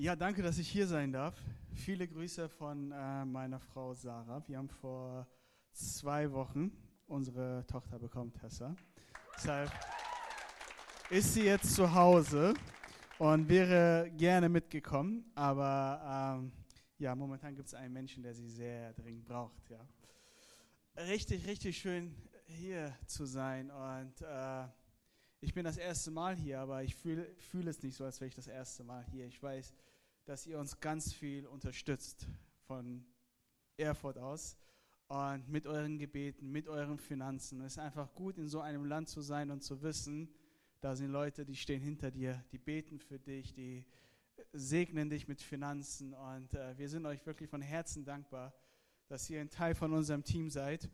[0.00, 1.34] Ja, danke, dass ich hier sein darf.
[1.74, 4.42] Viele Grüße von äh, meiner Frau Sarah.
[4.48, 5.28] Wir haben vor
[5.72, 6.72] zwei Wochen
[7.06, 8.74] unsere Tochter bekommen, Tessa.
[9.36, 9.70] Deshalb
[11.10, 12.54] ist sie jetzt zu Hause
[13.18, 16.52] und wäre gerne mitgekommen, aber ähm,
[16.96, 19.68] ja, momentan gibt es einen Menschen, der sie sehr dringend braucht.
[19.68, 19.86] Ja.
[20.96, 24.64] Richtig, richtig schön hier zu sein und äh,
[25.42, 28.28] ich bin das erste Mal hier, aber ich fühle fühl es nicht so, als wäre
[28.28, 29.26] ich das erste Mal hier.
[29.26, 29.74] Ich weiß,
[30.30, 32.28] dass ihr uns ganz viel unterstützt
[32.68, 33.04] von
[33.76, 34.56] Erfurt aus
[35.08, 37.60] und mit euren Gebeten, mit euren Finanzen.
[37.62, 40.32] Es ist einfach gut, in so einem Land zu sein und zu wissen,
[40.80, 43.84] da sind Leute, die stehen hinter dir, die beten für dich, die
[44.52, 48.54] segnen dich mit Finanzen und äh, wir sind euch wirklich von Herzen dankbar,
[49.08, 50.88] dass ihr ein Teil von unserem Team seid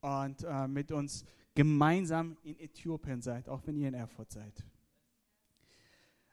[0.00, 4.64] und äh, mit uns gemeinsam in Äthiopien seid, auch wenn ihr in Erfurt seid.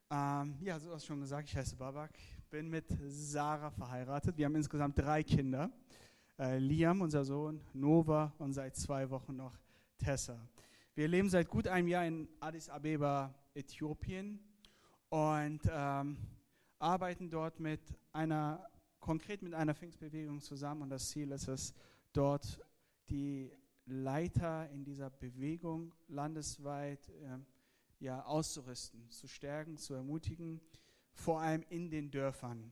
[0.10, 2.18] Ähm, ja, so hast schon gesagt, ich heiße Babak,
[2.50, 4.38] bin mit Sarah verheiratet.
[4.38, 5.72] Wir haben insgesamt drei Kinder.
[6.38, 9.54] Äh, Liam, unser Sohn, Nova und seit zwei Wochen noch
[9.98, 10.38] Tessa.
[10.94, 14.40] Wir leben seit gut einem Jahr in Addis Abeba, Äthiopien
[15.10, 16.18] und ähm,
[16.80, 18.70] arbeiten dort mit einer,
[19.00, 21.74] konkret mit einer Pfingstbewegung zusammen und das Ziel ist es,
[22.14, 22.60] dort
[23.10, 23.52] die
[23.86, 27.38] Leiter in dieser Bewegung landesweit äh,
[28.00, 30.60] ja, auszurüsten, zu stärken, zu ermutigen,
[31.16, 32.72] vor allem in den Dörfern,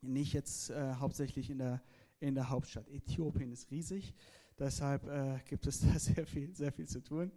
[0.00, 1.82] nicht jetzt äh, hauptsächlich in der,
[2.20, 2.88] in der Hauptstadt.
[2.88, 4.14] Äthiopien ist riesig,
[4.58, 7.30] deshalb äh, gibt es da sehr viel, sehr viel zu tun.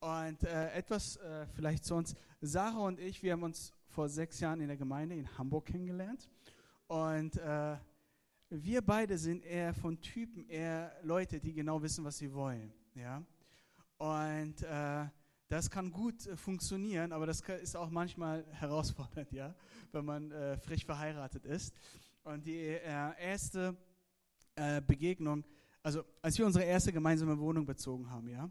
[0.00, 2.14] Und äh, etwas äh, vielleicht zu uns.
[2.40, 6.28] Sarah und ich, wir haben uns vor sechs Jahren in der Gemeinde in Hamburg kennengelernt.
[6.86, 7.76] Und äh,
[8.50, 12.72] wir beide sind eher von Typen, eher Leute, die genau wissen, was sie wollen.
[12.94, 13.24] Ja?
[13.98, 15.06] Und äh,
[15.48, 19.54] das kann gut äh, funktionieren, aber das ist auch manchmal herausfordernd, ja,
[19.92, 21.74] wenn man äh, frisch verheiratet ist.
[22.24, 22.80] Und die äh,
[23.18, 23.76] erste
[24.56, 25.44] äh, Begegnung,
[25.82, 28.50] also als wir unsere erste gemeinsame Wohnung bezogen haben, ja,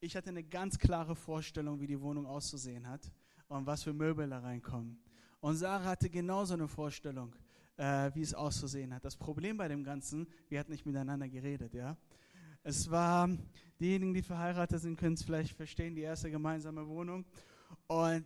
[0.00, 3.10] ich hatte eine ganz klare Vorstellung, wie die Wohnung auszusehen hat
[3.48, 4.98] und was für Möbel da reinkommen.
[5.40, 7.34] Und Sarah hatte genauso eine Vorstellung
[7.76, 9.04] äh, wie es auszusehen hat.
[9.04, 11.96] Das Problem bei dem Ganzen, wir hatten nicht miteinander geredet, ja.
[12.66, 13.28] Es war,
[13.78, 17.26] diejenigen, die verheiratet sind, können es vielleicht verstehen, die erste gemeinsame Wohnung.
[17.86, 18.24] Und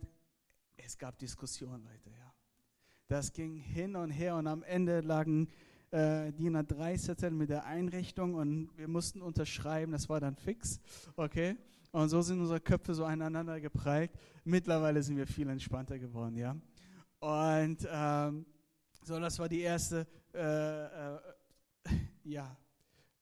[0.77, 2.33] es gab Diskussionen, Leute, ja.
[3.09, 5.49] Das ging hin und her und am Ende lagen
[5.91, 10.79] äh, DIN A3-Zettel mit der Einrichtung und wir mussten unterschreiben, das war dann fix,
[11.17, 11.57] okay?
[11.91, 14.11] Und so sind unsere Köpfe so aneinander geprallt.
[14.45, 16.55] Mittlerweile sind wir viel entspannter geworden, ja.
[17.19, 18.45] Und ähm,
[19.03, 21.19] so, das war die erste äh, äh,
[22.23, 22.55] ja,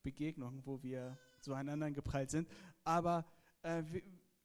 [0.02, 2.48] Begegnung, wo wir zueinander geprallt sind.
[2.84, 3.24] Aber
[3.62, 4.02] äh, wir,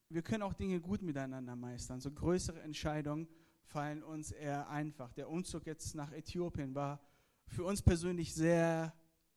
[0.09, 1.99] wir können auch Dinge gut miteinander meistern.
[1.99, 3.27] So größere Entscheidungen
[3.63, 5.13] fallen uns eher einfach.
[5.13, 6.99] Der Umzug jetzt nach Äthiopien war
[7.47, 8.93] für uns persönlich sehr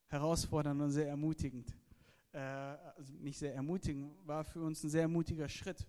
[0.06, 1.74] herausfordernd und sehr ermutigend.
[2.32, 5.86] Äh, also nicht sehr ermutigend, war für uns ein sehr mutiger Schritt.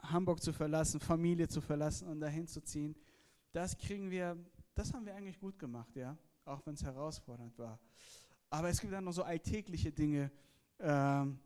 [0.00, 2.96] Hamburg zu verlassen, Familie zu verlassen und dahin zu ziehen,
[3.52, 4.36] das kriegen wir
[4.74, 7.78] das haben wir eigentlich gut gemacht, ja, auch wenn es herausfordernd war.
[8.52, 10.30] Aber es gibt dann noch so alltägliche Dinge,
[10.78, 11.38] ähm,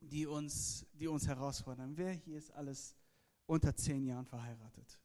[0.00, 1.96] die, uns, die uns herausfordern.
[1.96, 2.96] Wer hier ist alles
[3.46, 4.98] unter zehn Jahren verheiratet?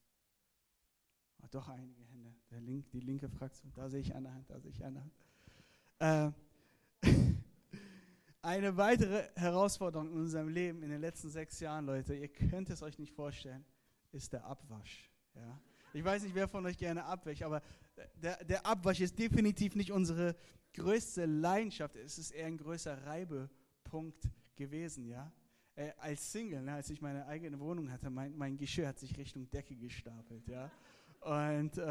[1.44, 2.34] Oh, doch einige Hände.
[2.50, 5.04] Link, die linke Fraktion, da sehe ich eine Hand, da sehe ich eine
[6.00, 6.34] Hand.
[7.04, 7.12] Äh,
[8.42, 12.82] eine weitere Herausforderung in unserem Leben in den letzten sechs Jahren, Leute, ihr könnt es
[12.82, 13.64] euch nicht vorstellen,
[14.12, 15.12] ist der Abwasch.
[15.36, 15.60] Ja?
[15.94, 17.62] Ich weiß nicht, wer von euch gerne abwäscht, aber
[18.16, 20.36] der, der Abwasch ist definitiv nicht unsere
[20.74, 21.96] größte Leidenschaft.
[21.96, 25.32] Es ist eher ein größer Reibepunkt gewesen, ja.
[25.76, 29.18] Äh, als Single, ne, als ich meine eigene Wohnung hatte, mein, mein Geschirr hat sich
[29.18, 30.72] Richtung Decke gestapelt, ja.
[31.20, 31.82] Und äh,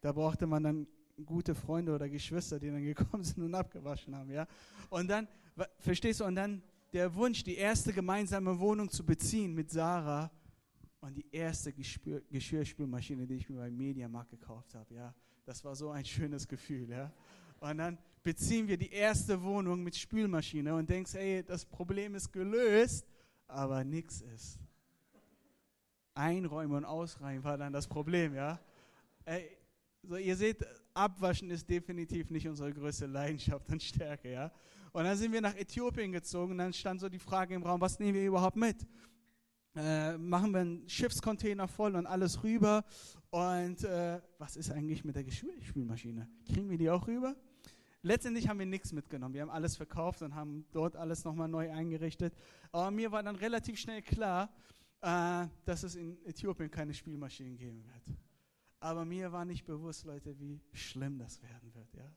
[0.00, 0.86] da brauchte man dann
[1.24, 4.46] gute Freunde oder Geschwister, die dann gekommen sind und abgewaschen haben, ja.
[4.88, 5.28] Und dann,
[5.78, 6.62] verstehst du, und dann
[6.92, 10.30] der Wunsch, die erste gemeinsame Wohnung zu beziehen mit Sarah,
[11.02, 15.14] und die erste Geschirr Geschirrspülmaschine, die ich mir beim Mediamarkt gekauft habe, ja,
[15.44, 17.12] das war so ein schönes Gefühl, ja.
[17.58, 22.32] Und dann beziehen wir die erste Wohnung mit Spülmaschine und denkst, ey, das Problem ist
[22.32, 23.04] gelöst,
[23.48, 24.60] aber nichts ist.
[26.14, 28.60] Einräumen und ausreihen war dann das Problem, ja.
[29.24, 29.56] Ey,
[30.04, 30.64] so ihr seht,
[30.94, 34.52] Abwaschen ist definitiv nicht unsere größte Leidenschaft und Stärke, ja.
[34.92, 37.80] Und dann sind wir nach Äthiopien gezogen und dann stand so die Frage im Raum,
[37.80, 38.86] was nehmen wir überhaupt mit?
[39.74, 42.84] Äh, machen wir einen Schiffscontainer voll und alles rüber.
[43.30, 46.28] Und äh, was ist eigentlich mit der Spülmaschine?
[46.46, 47.34] Kriegen wir die auch rüber?
[48.02, 49.32] Letztendlich haben wir nichts mitgenommen.
[49.32, 52.34] Wir haben alles verkauft und haben dort alles nochmal neu eingerichtet.
[52.72, 54.52] Aber mir war dann relativ schnell klar,
[55.00, 58.18] äh, dass es in Äthiopien keine Spülmaschinen geben wird.
[58.80, 61.94] Aber mir war nicht bewusst, Leute, wie schlimm das werden wird.
[61.94, 62.12] Ja?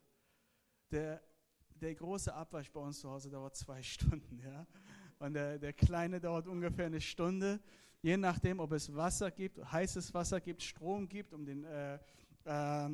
[0.89, 1.21] Der,
[1.69, 4.39] der große Abwasch bei uns zu Hause dauert zwei Stunden.
[4.39, 4.65] Ja?
[5.19, 7.59] Und der, der kleine dauert ungefähr eine Stunde.
[8.01, 11.97] Je nachdem, ob es Wasser gibt, heißes Wasser gibt, Strom gibt, um den äh,
[12.45, 12.89] äh,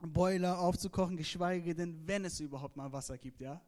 [0.00, 3.40] Boiler aufzukochen, geschweige denn, wenn es überhaupt mal Wasser gibt.
[3.40, 3.60] Ja?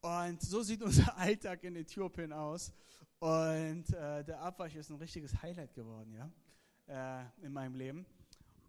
[0.00, 2.72] Und so sieht unser Alltag in Äthiopien aus.
[3.18, 8.06] Und äh, der Abwasch ist ein richtiges Highlight geworden, ja, äh, in meinem Leben.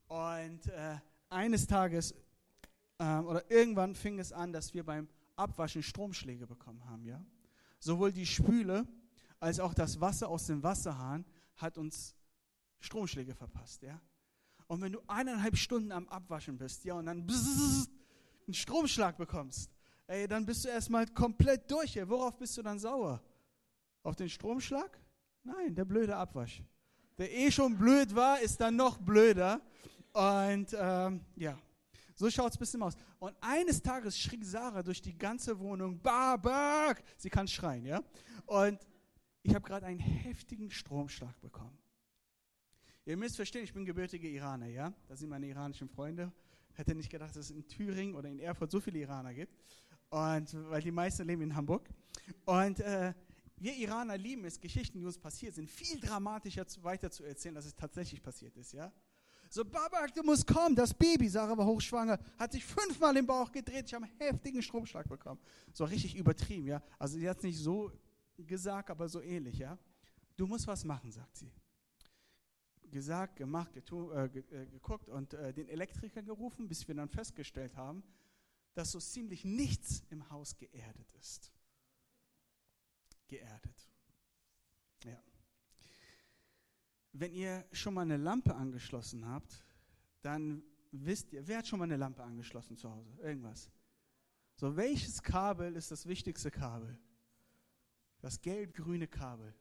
[0.08, 0.98] Und äh,
[1.30, 2.16] eines Tages
[3.00, 7.22] ähm, oder irgendwann fing es an, dass wir beim Abwaschen Stromschläge bekommen haben, ja.
[7.80, 8.88] Sowohl die Spüle
[9.40, 11.26] als auch das Wasser aus dem Wasserhahn
[11.56, 12.16] hat uns
[12.80, 14.02] Stromschläge verpasst, ja.
[14.68, 19.70] Und wenn du eineinhalb Stunden am Abwaschen bist, ja, und dann einen Stromschlag bekommst,
[20.08, 21.96] ey, dann bist du erstmal komplett durch.
[21.96, 22.10] Ey.
[22.10, 23.22] Worauf bist du dann sauer?
[24.04, 25.00] Auf den Stromschlag?
[25.44, 26.64] Nein, der blöde Abwasch.
[27.18, 29.62] Der eh schon blöd war, ist dann noch blöder.
[30.14, 31.58] Und ähm, ja,
[32.16, 32.96] so schaut es ein bisschen aus.
[33.20, 37.04] Und eines Tages schrie Sarah durch die ganze Wohnung, Babak!
[37.18, 38.02] Sie kann schreien, ja?
[38.46, 38.80] Und
[39.44, 41.78] ich habe gerade einen heftigen Stromschlag bekommen.
[43.06, 44.94] Ihr müsst verstehen, ich bin gebürtiger Iraner, ja?
[45.08, 46.32] Das sind meine iranischen Freunde.
[46.74, 49.54] Hätte nicht gedacht, dass es in Thüringen oder in Erfurt so viele Iraner gibt.
[50.10, 51.88] Und weil die meisten leben in Hamburg.
[52.46, 53.14] Und äh,
[53.58, 57.66] wir Iraner lieben es, Geschichten, die uns passiert sind, viel dramatischer weiter zu erzählen, als
[57.66, 58.92] es tatsächlich passiert ist, ja?
[59.56, 63.50] So, Babak, du musst kommen, das Baby, Sarah war hochschwanger, hat sich fünfmal im Bauch
[63.50, 65.40] gedreht, ich habe einen heftigen Stromschlag bekommen.
[65.72, 66.84] So richtig übertrieben, ja?
[67.00, 67.90] Also sie hat es nicht so
[68.36, 69.78] gesagt, aber so ähnlich, ja?
[70.36, 71.50] Du musst was machen, sagt sie.
[72.92, 77.78] Gesagt, gemacht, getu, äh, äh geguckt und äh, den Elektriker gerufen, bis wir dann festgestellt
[77.78, 78.04] haben,
[78.74, 81.50] dass so ziemlich nichts im Haus geerdet ist
[83.28, 83.90] geerdet.
[85.06, 85.18] Ja.
[87.18, 89.64] Wenn ihr schon mal eine Lampe angeschlossen habt,
[90.22, 93.16] dann wisst ihr, wer hat schon mal eine Lampe angeschlossen zu Hause?
[93.22, 93.72] Irgendwas.
[94.56, 96.98] So, welches Kabel ist das wichtigste Kabel?
[98.20, 99.54] Das gelb-grüne Kabel.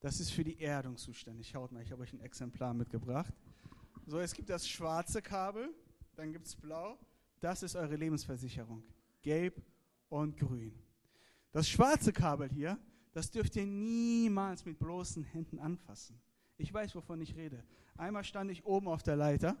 [0.00, 1.48] Das ist für die Erdung zuständig.
[1.48, 3.32] Schaut mal, ich habe euch ein Exemplar mitgebracht.
[4.06, 5.72] So, es gibt das schwarze Kabel,
[6.16, 6.98] dann gibt es blau.
[7.38, 8.82] Das ist eure Lebensversicherung.
[9.22, 9.62] Gelb
[10.08, 10.76] und grün.
[11.52, 12.76] Das schwarze Kabel hier,
[13.12, 16.20] das dürft ihr niemals mit bloßen Händen anfassen.
[16.60, 17.62] Ich weiß, wovon ich rede.
[17.96, 19.56] Einmal stand ich oben auf der Leiter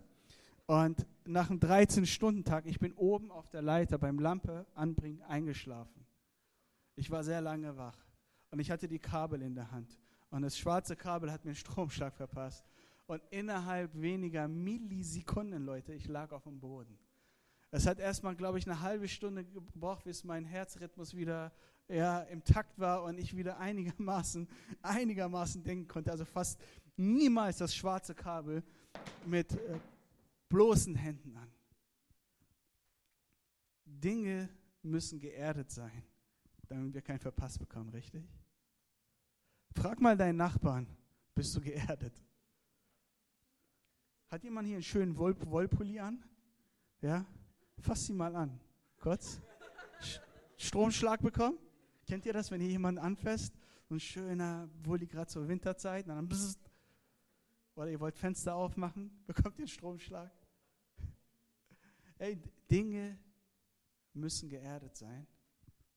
[0.66, 6.04] und nach einem 13-Stunden-Tag, ich bin oben auf der Leiter beim Lampe anbringen eingeschlafen.
[6.96, 7.96] Ich war sehr lange wach
[8.50, 9.96] und ich hatte die Kabel in der Hand.
[10.30, 12.66] Und das schwarze Kabel hat mir einen Stromschlag verpasst.
[13.06, 16.98] Und innerhalb weniger Millisekunden, Leute, ich lag auf dem Boden.
[17.70, 21.52] Es hat erstmal, glaube ich, eine halbe Stunde gebraucht, bis mein Herzrhythmus wieder
[21.88, 24.48] ja, im Takt war und ich wieder einigermaßen,
[24.82, 26.10] einigermaßen denken konnte.
[26.10, 26.60] Also fast
[26.98, 28.62] niemals das schwarze Kabel
[29.24, 29.78] mit äh,
[30.48, 31.50] bloßen Händen an.
[33.84, 34.48] Dinge
[34.82, 36.02] müssen geerdet sein,
[36.68, 38.24] damit wir keinen Verpass bekommen, richtig?
[39.74, 40.86] Frag mal deinen Nachbarn,
[41.34, 42.22] bist du geerdet?
[44.28, 46.22] Hat jemand hier einen schönen Woll Wollpulli an?
[47.00, 47.24] Ja?
[47.80, 48.60] Fass sie mal an.
[48.98, 49.40] Kurz.
[50.56, 51.58] Stromschlag bekommen?
[52.06, 53.54] Kennt ihr das, wenn ihr jemanden anfasst?
[53.88, 56.67] So ein schöner, die gerade zur Winterzeit, dann bzzzt,
[57.78, 60.32] oder ihr wollt Fenster aufmachen, bekommt einen Stromschlag.
[62.18, 62.36] Ey,
[62.68, 63.16] Dinge
[64.12, 65.26] müssen geerdet sein,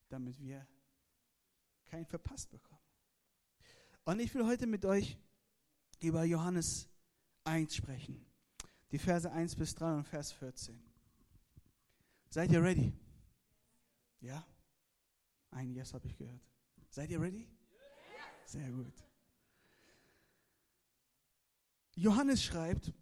[0.08, 0.68] damit wir
[1.86, 2.80] keinen verpasst bekommen.
[4.06, 5.18] Und ich will heute mit euch
[6.00, 6.88] über Johannes
[7.46, 8.26] 1 sprechen.
[8.92, 10.80] Die Verse 1 bis 3 und Vers 14.
[12.30, 12.94] Seid ihr ready?
[14.20, 14.46] Ja?
[15.50, 16.42] Ein Yes habe ich gehört.
[16.90, 17.48] Seid ihr ready?
[18.46, 19.11] Sehr gut.
[21.96, 22.94] Johannes schreibt,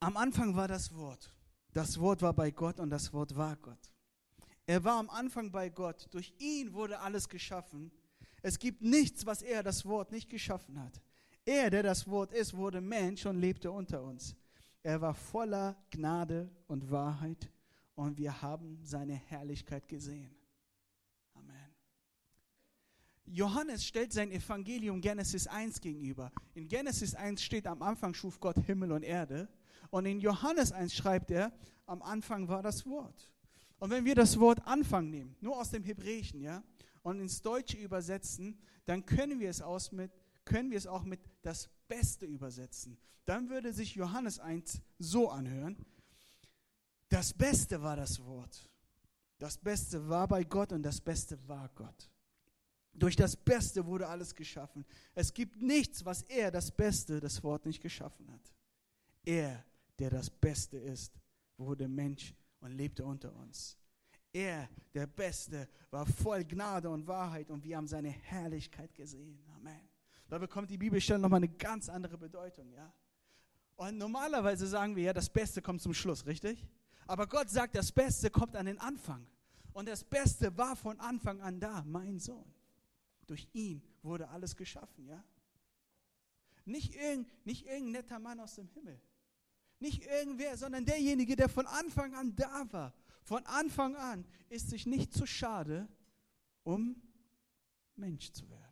[0.00, 1.30] am Anfang war das Wort.
[1.72, 3.90] Das Wort war bei Gott und das Wort war Gott.
[4.66, 6.08] Er war am Anfang bei Gott.
[6.10, 7.90] Durch ihn wurde alles geschaffen.
[8.42, 11.00] Es gibt nichts, was er, das Wort, nicht geschaffen hat.
[11.44, 14.36] Er, der das Wort ist, wurde Mensch und lebte unter uns.
[14.82, 17.50] Er war voller Gnade und Wahrheit
[17.94, 20.34] und wir haben seine Herrlichkeit gesehen.
[23.26, 26.30] Johannes stellt sein Evangelium Genesis 1 gegenüber.
[26.54, 29.48] In Genesis 1 steht, am Anfang schuf Gott Himmel und Erde.
[29.90, 31.52] Und in Johannes 1 schreibt er,
[31.86, 33.30] am Anfang war das Wort.
[33.78, 36.62] Und wenn wir das Wort Anfang nehmen, nur aus dem Hebräischen, ja,
[37.02, 40.10] und ins Deutsche übersetzen, dann können wir es, aus mit,
[40.44, 42.98] können wir es auch mit das Beste übersetzen.
[43.24, 45.76] Dann würde sich Johannes 1 so anhören.
[47.08, 48.68] Das Beste war das Wort.
[49.38, 52.10] Das Beste war bei Gott und das Beste war Gott.
[52.94, 54.84] Durch das Beste wurde alles geschaffen.
[55.14, 58.52] Es gibt nichts, was er, das Beste, das Wort nicht geschaffen hat.
[59.24, 59.64] Er,
[59.98, 61.12] der das Beste ist,
[61.56, 63.76] wurde Mensch und lebte unter uns.
[64.32, 69.38] Er, der Beste, war voll Gnade und Wahrheit und wir haben seine Herrlichkeit gesehen.
[69.56, 69.88] Amen.
[70.28, 72.92] Da bekommt die Bibelstelle nochmal eine ganz andere Bedeutung, ja.
[73.76, 76.64] Und normalerweise sagen wir ja, das Beste kommt zum Schluss, richtig?
[77.06, 79.26] Aber Gott sagt, das Beste kommt an den Anfang.
[79.72, 82.53] Und das Beste war von Anfang an da, mein Sohn.
[83.26, 85.22] Durch ihn wurde alles geschaffen, ja?
[86.64, 89.00] Nicht, irgend, nicht irgendein netter Mann aus dem Himmel.
[89.80, 92.94] Nicht irgendwer, sondern derjenige, der von Anfang an da war.
[93.22, 95.88] Von Anfang an ist sich nicht zu schade,
[96.62, 96.96] um
[97.96, 98.64] Mensch zu werden.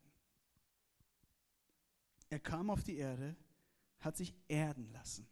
[2.31, 3.37] Er kam auf die Erde,
[4.01, 5.29] hat sich erden lassen,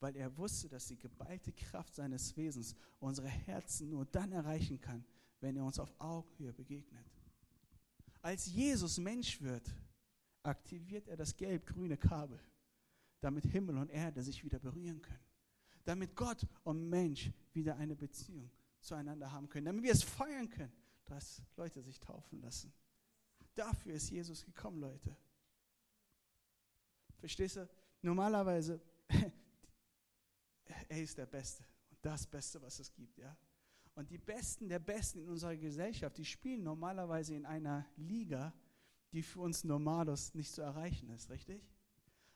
[0.00, 5.04] weil er wusste, dass die geballte Kraft seines Wesens unsere Herzen nur dann erreichen kann,
[5.40, 7.06] wenn er uns auf Augenhöhe begegnet.
[8.28, 9.74] Als Jesus Mensch wird,
[10.42, 12.38] aktiviert er das gelb-grüne Kabel,
[13.20, 15.24] damit Himmel und Erde sich wieder berühren können.
[15.84, 18.50] Damit Gott und Mensch wieder eine Beziehung
[18.82, 19.64] zueinander haben können.
[19.64, 20.74] Damit wir es feiern können,
[21.06, 22.70] dass Leute sich taufen lassen.
[23.54, 25.16] Dafür ist Jesus gekommen, Leute.
[27.16, 27.66] Verstehst du?
[28.02, 28.78] Normalerweise,
[30.90, 33.34] er ist der Beste und das Beste, was es gibt, ja.
[33.98, 38.54] Und die Besten der Besten in unserer Gesellschaft, die spielen normalerweise in einer Liga,
[39.10, 41.68] die für uns Normalos nicht zu erreichen ist, richtig?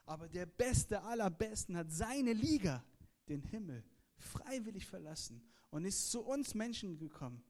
[0.04, 2.84] Aber der Beste aller Besten hat seine Liga,
[3.28, 3.84] den Himmel,
[4.16, 5.40] freiwillig verlassen
[5.70, 7.40] und ist zu uns Menschen gekommen,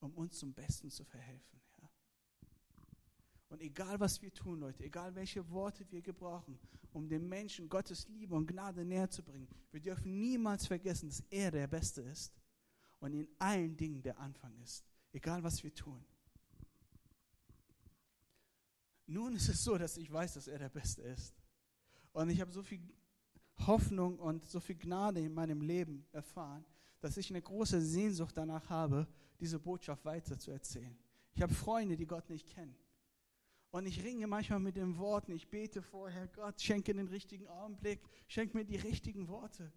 [0.00, 1.58] um uns zum Besten zu verhelfen.
[1.80, 1.88] Ja?
[3.48, 6.58] Und egal was wir tun, Leute, egal welche Worte wir gebrauchen,
[6.92, 11.24] um den Menschen Gottes Liebe und Gnade näher zu bringen, wir dürfen niemals vergessen, dass
[11.30, 12.34] er der Beste ist
[13.00, 14.84] und in allen Dingen der Anfang ist.
[15.12, 16.04] Egal was wir tun.
[19.06, 21.34] Nun ist es so, dass ich weiß, dass er der Beste ist.
[22.12, 22.80] Und ich habe so viel
[23.66, 26.64] Hoffnung und so viel Gnade in meinem Leben erfahren,
[27.00, 29.08] dass ich eine große Sehnsucht danach habe,
[29.40, 30.96] diese Botschaft weiterzuerzählen.
[31.34, 32.76] Ich habe Freunde, die Gott nicht kennen.
[33.70, 38.00] Und ich ringe manchmal mit den Worten, ich bete vorher, Gott, schenke den richtigen Augenblick,
[38.26, 39.72] schenke mir die richtigen Worte.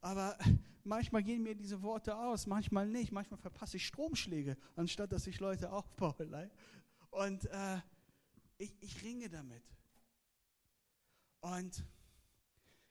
[0.00, 0.38] Aber
[0.84, 3.12] manchmal gehen mir diese Worte aus, manchmal nicht.
[3.12, 6.50] Manchmal verpasse ich Stromschläge, anstatt dass ich Leute aufbaue.
[7.10, 7.80] Und äh,
[8.58, 9.62] ich, ich ringe damit.
[11.40, 11.84] Und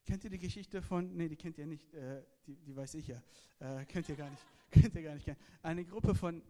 [0.06, 3.08] kennt ihr die Geschichte von, nee, die kennt ihr nicht, äh, die, die weiß ich
[3.08, 3.22] ja,
[3.60, 5.40] äh, könnt ihr gar nicht, könnt ihr gar nicht kennen.
[5.62, 6.42] Eine Gruppe von,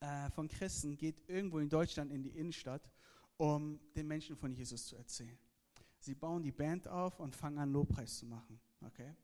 [0.00, 2.90] äh, von Christen geht irgendwo in Deutschland in die Innenstadt,
[3.36, 5.38] um den Menschen von Jesus zu erzählen.
[6.00, 9.14] Sie bauen die Band auf und fangen an, Lobpreis zu machen, okay?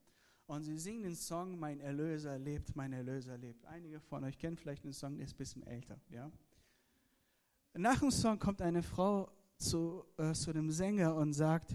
[0.47, 3.65] Und sie singen den Song, mein Erlöser lebt, mein Erlöser lebt.
[3.67, 6.31] Einige von euch kennen vielleicht den Song, der ist ein bisschen älter, ja?
[7.75, 11.75] Nach dem Song kommt eine Frau zu, äh, zu dem Sänger und sagt,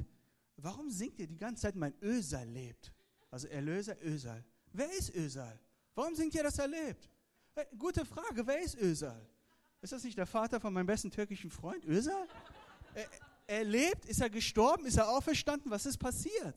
[0.56, 2.94] warum singt ihr die ganze Zeit, mein Ösal lebt?
[3.30, 4.44] Also Erlöser, Ösal.
[4.72, 5.60] Wer ist Ösal?
[5.94, 7.10] Warum singt ihr, dass er lebt?
[7.56, 9.28] Äh, gute Frage, wer ist Ösal?
[9.82, 12.28] Ist das nicht der Vater von meinem besten türkischen Freund, Ösal?
[12.96, 13.06] Er,
[13.48, 16.56] er lebt, ist er gestorben, ist er auferstanden, was ist passiert?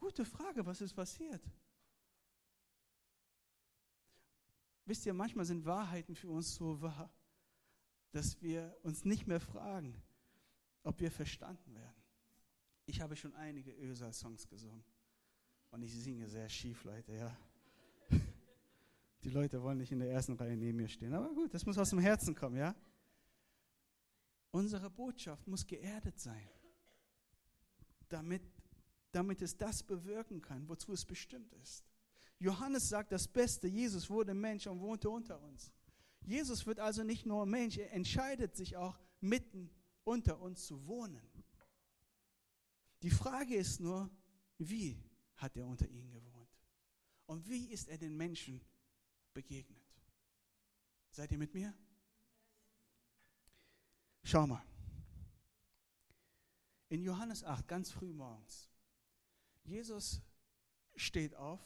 [0.00, 1.42] Gute Frage, was ist passiert?
[4.86, 7.12] Wisst ihr, manchmal sind Wahrheiten für uns so wahr,
[8.10, 10.02] dass wir uns nicht mehr fragen,
[10.82, 12.02] ob wir verstanden werden.
[12.86, 14.82] Ich habe schon einige Ösal-Songs gesungen
[15.70, 17.36] und ich singe sehr schief, Leute, ja.
[19.22, 21.78] Die Leute wollen nicht in der ersten Reihe neben mir stehen, aber gut, das muss
[21.78, 22.74] aus dem Herzen kommen, ja.
[24.50, 26.48] Unsere Botschaft muss geerdet sein,
[28.08, 28.42] damit,
[29.12, 31.84] damit es das bewirken kann, wozu es bestimmt ist.
[32.38, 35.72] Johannes sagt das Beste, Jesus wurde Mensch und wohnte unter uns.
[36.22, 39.70] Jesus wird also nicht nur Mensch, er entscheidet sich auch mitten
[40.04, 41.28] unter uns zu wohnen.
[43.02, 44.10] Die Frage ist nur,
[44.58, 45.02] wie
[45.36, 46.50] hat er unter ihnen gewohnt?
[47.26, 48.60] Und wie ist er den Menschen
[49.32, 49.80] begegnet?
[51.10, 51.74] Seid ihr mit mir?
[54.22, 54.64] Schau mal.
[56.88, 58.69] In Johannes 8, ganz früh morgens,
[59.70, 60.20] Jesus
[60.96, 61.60] steht auf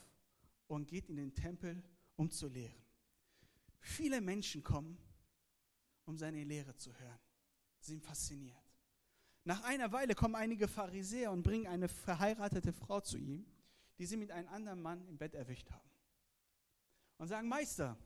[0.66, 1.82] und geht in den Tempel,
[2.16, 2.84] um zu lehren.
[3.80, 4.99] Viele Menschen kommen,
[6.04, 7.18] um seine Lehre zu hören.
[7.80, 8.62] Sie sind fasziniert.
[9.44, 13.46] Nach einer Weile kommen einige Pharisäer und bringen eine verheiratete Frau zu ihm,
[13.99, 15.90] die sie mit einem anderen Mann im Bett erwischt haben.
[17.16, 17.96] Und sagen, Meister,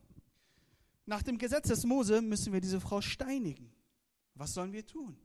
[1.05, 3.73] nach dem Gesetz des Mose müssen wir diese Frau steinigen.
[4.33, 5.19] Was sollen wir tun?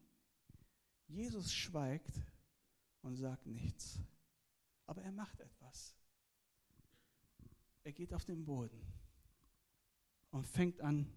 [1.07, 2.15] Jesus schweigt
[3.03, 4.01] und sagt nichts.
[4.87, 5.95] Aber er macht etwas.
[7.83, 8.81] Er geht auf den Boden
[10.31, 11.13] und fängt an,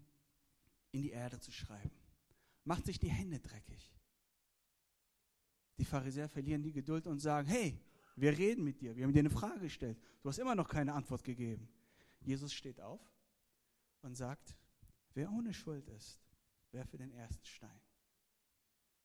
[0.92, 1.96] in die Erde zu schreiben.
[2.64, 3.94] Macht sich die Hände dreckig.
[5.78, 7.80] Die Pharisäer verlieren die Geduld und sagen, hey,
[8.16, 10.94] wir reden mit dir, wir haben dir eine Frage gestellt, du hast immer noch keine
[10.94, 11.70] Antwort gegeben.
[12.20, 13.02] Jesus steht auf
[14.02, 14.56] und sagt,
[15.14, 16.20] wer ohne Schuld ist,
[16.72, 17.82] werfe den ersten Stein.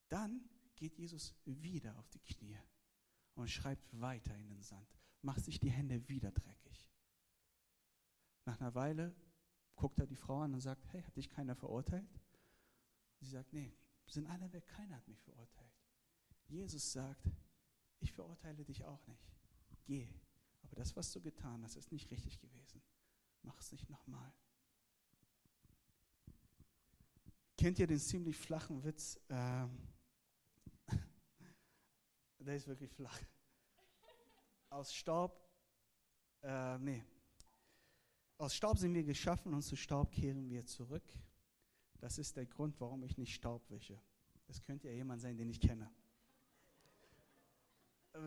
[0.08, 2.58] Dann geht Jesus wieder auf die Knie
[3.34, 4.86] und schreibt weiter in den Sand,
[5.22, 6.90] macht sich die Hände wieder dreckig.
[8.44, 9.14] Nach einer Weile
[9.76, 12.20] guckt er die Frau an und sagt, hey, hat dich keiner verurteilt?
[13.20, 13.72] Sie sagt, nee,
[14.06, 15.72] sind alle weg, keiner hat mich verurteilt.
[16.48, 17.30] Jesus sagt,
[18.00, 19.32] ich verurteile dich auch nicht.
[19.84, 20.08] Geh.
[20.62, 22.82] Aber das, was du getan hast, ist nicht richtig gewesen.
[23.42, 24.32] Mach es nicht nochmal.
[27.56, 29.20] Kennt ihr den ziemlich flachen Witz?
[29.28, 29.70] Ähm,
[32.42, 33.18] der ist wirklich flach.
[34.70, 35.40] Aus Staub,
[36.42, 37.04] äh, nee.
[38.38, 41.04] Aus Staub sind wir geschaffen und zu Staub kehren wir zurück.
[41.98, 44.00] Das ist der Grund, warum ich nicht Staub wische.
[44.46, 45.88] Das könnte ja jemand sein, den ich kenne.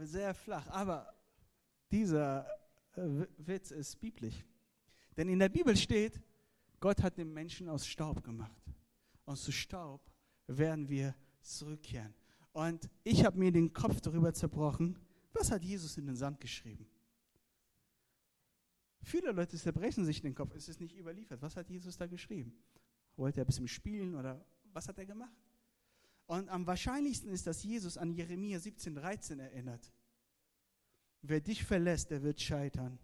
[0.03, 1.13] Sehr flach, aber
[1.91, 2.47] dieser
[2.93, 4.45] äh, Witz ist biblisch.
[5.17, 6.21] Denn in der Bibel steht,
[6.79, 8.61] Gott hat den Menschen aus Staub gemacht.
[9.25, 10.01] Und zu Staub
[10.47, 12.13] werden wir zurückkehren.
[12.55, 14.97] Und ich habe mir den Kopf darüber zerbrochen,
[15.33, 16.87] was hat Jesus in den Sand geschrieben?
[19.01, 21.41] Viele Leute zerbrechen sich den Kopf, es ist nicht überliefert.
[21.41, 22.55] Was hat Jesus da geschrieben?
[23.17, 25.35] Wollte er ein bisschen spielen oder was hat er gemacht?
[26.27, 29.91] Und am wahrscheinlichsten ist, dass Jesus an Jeremia 17,13 erinnert.
[31.23, 32.97] Wer dich verlässt, der wird scheitern.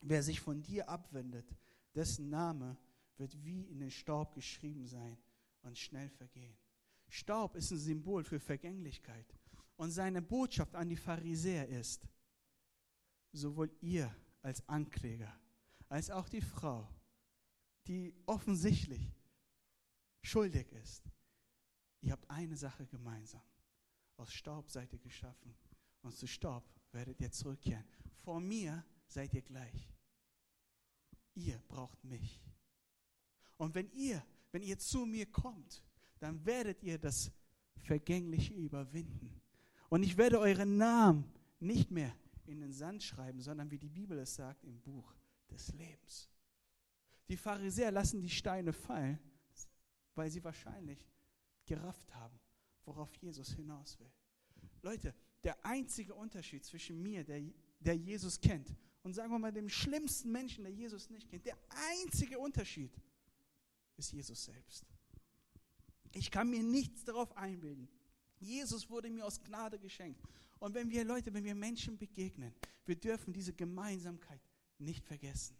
[0.00, 1.56] Wer sich von dir abwendet,
[1.96, 2.76] dessen Name
[3.16, 5.18] wird wie in den Staub geschrieben sein
[5.62, 6.56] und schnell vergehen.
[7.08, 9.26] Staub ist ein Symbol für Vergänglichkeit.
[9.76, 12.08] Und seine Botschaft an die Pharisäer ist,
[13.32, 15.38] sowohl ihr als Ankläger
[15.88, 16.88] als auch die Frau,
[17.86, 19.14] die offensichtlich
[20.22, 21.08] schuldig ist,
[22.00, 23.42] ihr habt eine Sache gemeinsam.
[24.16, 25.54] Aus Staub seid ihr geschaffen
[26.02, 27.84] und zu Staub werdet ihr zurückkehren.
[28.22, 29.92] Vor mir seid ihr gleich.
[31.34, 32.40] Ihr braucht mich.
[33.58, 35.84] Und wenn ihr, wenn ihr zu mir kommt,
[36.26, 37.30] dann werdet ihr das
[37.82, 39.40] Vergängliche überwinden.
[39.88, 42.12] Und ich werde euren Namen nicht mehr
[42.46, 45.14] in den Sand schreiben, sondern wie die Bibel es sagt, im Buch
[45.48, 46.28] des Lebens.
[47.28, 49.20] Die Pharisäer lassen die Steine fallen,
[50.16, 51.06] weil sie wahrscheinlich
[51.64, 52.40] gerafft haben,
[52.84, 54.10] worauf Jesus hinaus will.
[54.82, 57.40] Leute, der einzige Unterschied zwischen mir, der,
[57.78, 61.56] der Jesus kennt, und sagen wir mal dem schlimmsten Menschen, der Jesus nicht kennt, der
[61.92, 62.90] einzige Unterschied
[63.96, 64.84] ist Jesus selbst.
[66.16, 67.88] Ich kann mir nichts darauf einbilden.
[68.38, 70.22] Jesus wurde mir aus Gnade geschenkt.
[70.58, 72.54] Und wenn wir Leute, wenn wir Menschen begegnen,
[72.86, 74.40] wir dürfen diese Gemeinsamkeit
[74.78, 75.56] nicht vergessen.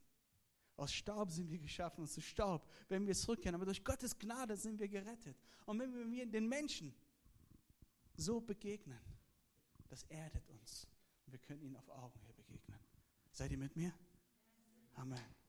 [0.77, 3.55] Aus Staub sind wir geschaffen zu Staub, wenn wir zurückkehren.
[3.55, 5.37] Aber durch Gottes Gnade sind wir gerettet.
[5.67, 6.95] Und wenn wir den Menschen
[8.17, 9.01] so begegnen,
[9.89, 10.87] das erdet uns.
[11.27, 12.79] Und wir können ihnen auf Augenhöhe begegnen.
[13.31, 13.93] Seid ihr mit mir?
[14.95, 15.46] Amen.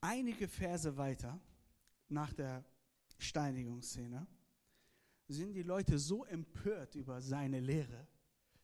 [0.00, 1.38] Einige Verse weiter,
[2.08, 2.64] nach der
[3.18, 4.26] Steinigungsszene,
[5.28, 8.06] sind die Leute so empört über seine Lehre,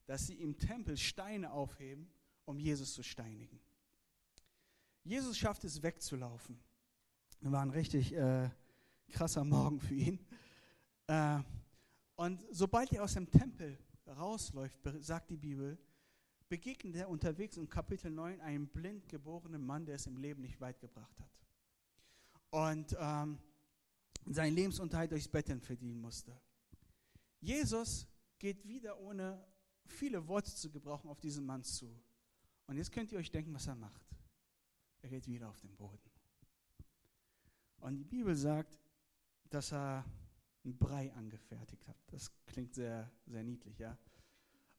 [0.06, 2.10] dass sie im Tempel Steine aufheben,
[2.44, 3.60] um Jesus zu steinigen.
[5.04, 6.58] Jesus schafft es wegzulaufen.
[7.40, 8.50] War ein richtig äh,
[9.08, 10.18] krasser Morgen für ihn.
[11.06, 11.40] Äh,
[12.16, 15.78] und sobald er aus dem Tempel rausläuft, sagt die Bibel,
[16.48, 20.60] begegnet er unterwegs in Kapitel 9 einem blind geborenen Mann, der es im Leben nicht
[20.60, 21.30] weit gebracht hat.
[22.50, 23.38] Und ähm,
[24.26, 26.38] seinen Lebensunterhalt durchs Betteln verdienen musste.
[27.40, 28.06] Jesus
[28.38, 29.44] geht wieder ohne
[29.84, 32.00] viele Worte zu gebrauchen auf diesen Mann zu.
[32.66, 34.02] Und jetzt könnt ihr euch denken, was er macht.
[35.02, 36.10] Er geht wieder auf den Boden.
[37.78, 38.80] Und die Bibel sagt,
[39.50, 40.04] dass er
[40.64, 41.96] einen Brei angefertigt hat.
[42.08, 43.96] Das klingt sehr, sehr niedlich, ja.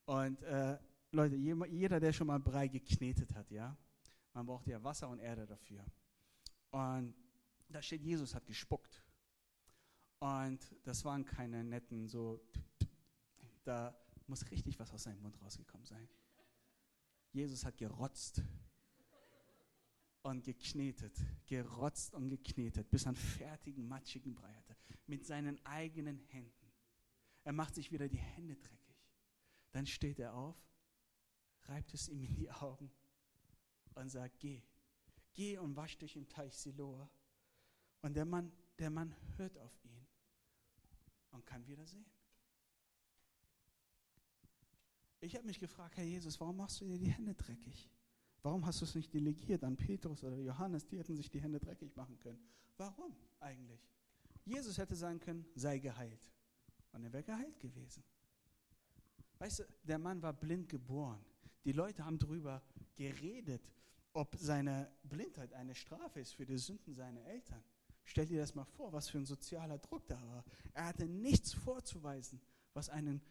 [0.06, 0.78] Und äh,
[1.18, 3.76] Leute, jeder, der schon mal Brei geknetet hat, ja,
[4.34, 5.84] man braucht ja Wasser und Erde dafür.
[6.70, 7.16] Und
[7.70, 9.04] da steht, Jesus hat gespuckt.
[10.20, 12.40] Und das waren keine netten, so,
[13.64, 16.08] da muss richtig was aus seinem Mund rausgekommen sein.
[17.32, 18.44] Jesus hat gerotzt
[20.22, 24.76] und geknetet, gerotzt und geknetet, bis er einen fertigen, matschigen Brei hatte.
[25.08, 26.72] Mit seinen eigenen Händen.
[27.44, 28.98] Er macht sich wieder die Hände dreckig.
[29.72, 30.67] Dann steht er auf,
[31.68, 32.92] reibt es ihm in die Augen
[33.96, 34.62] und sagt, geh,
[35.34, 37.10] geh und wasch dich im Teich Siloa.
[38.02, 40.08] Und der Mann, der Mann hört auf ihn
[41.32, 42.06] und kann wieder sehen.
[45.20, 47.90] Ich habe mich gefragt, Herr Jesus, warum machst du dir die Hände dreckig?
[48.44, 50.86] Warum hast du es nicht delegiert an Petrus oder Johannes?
[50.86, 52.40] Die hätten sich die Hände dreckig machen können.
[52.78, 53.82] Warum eigentlich?
[54.46, 56.30] Jesus hätte sagen können, sei geheilt.
[56.94, 58.04] Und er wäre geheilt gewesen.
[59.40, 61.24] Weißt du, der Mann war blind geboren.
[61.68, 62.64] Die Leute haben darüber
[62.96, 63.62] geredet,
[64.14, 67.62] ob seine Blindheit eine Strafe ist für die Sünden seiner Eltern.
[68.06, 70.46] Stell dir das mal vor, was für ein sozialer Druck da war.
[70.72, 72.40] Er hatte nichts vorzuweisen,
[72.74, 73.22] was einen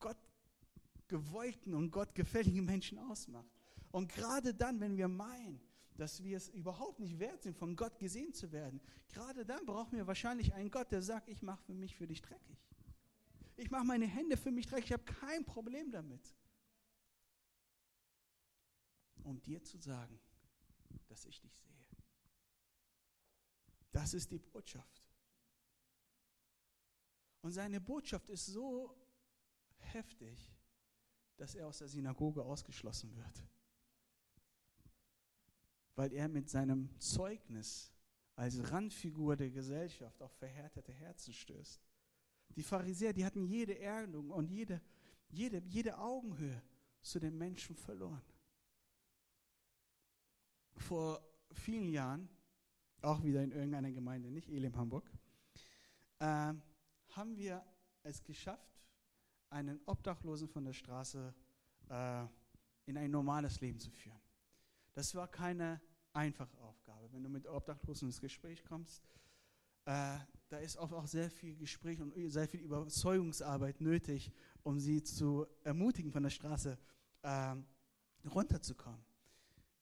[0.00, 3.52] gottgewollten und gottgefälligen Menschen ausmacht.
[3.90, 5.60] Und gerade dann, wenn wir meinen,
[5.98, 8.80] dass wir es überhaupt nicht wert sind, von Gott gesehen zu werden,
[9.12, 12.22] gerade dann brauchen wir wahrscheinlich einen Gott, der sagt, ich mache für mich für dich
[12.22, 12.56] dreckig.
[13.58, 16.22] Ich mache meine Hände für mich dreckig, ich habe kein Problem damit.
[19.26, 20.20] Um dir zu sagen,
[21.08, 21.84] dass ich dich sehe.
[23.90, 25.02] Das ist die Botschaft.
[27.42, 28.94] Und seine Botschaft ist so
[29.78, 30.54] heftig,
[31.36, 33.42] dass er aus der Synagoge ausgeschlossen wird.
[35.96, 37.92] Weil er mit seinem Zeugnis
[38.36, 41.80] als Randfigur der Gesellschaft auf verhärtete Herzen stößt.
[42.54, 44.80] Die Pharisäer, die hatten jede Erdung und jede,
[45.30, 46.62] jede, jede Augenhöhe
[47.02, 48.22] zu den Menschen verloren.
[50.76, 52.28] Vor vielen Jahren,
[53.02, 55.10] auch wieder in irgendeiner Gemeinde, nicht Elim Hamburg,
[56.18, 57.64] äh, haben wir
[58.02, 58.80] es geschafft,
[59.50, 61.34] einen Obdachlosen von der Straße
[61.88, 62.24] äh,
[62.86, 64.20] in ein normales Leben zu führen.
[64.94, 65.80] Das war keine
[66.12, 67.12] einfache Aufgabe.
[67.12, 69.02] Wenn du mit Obdachlosen ins Gespräch kommst,
[69.84, 75.02] äh, da ist oft auch sehr viel Gespräch und sehr viel Überzeugungsarbeit nötig, um sie
[75.02, 76.78] zu ermutigen, von der Straße
[77.22, 77.56] äh,
[78.28, 79.04] runterzukommen.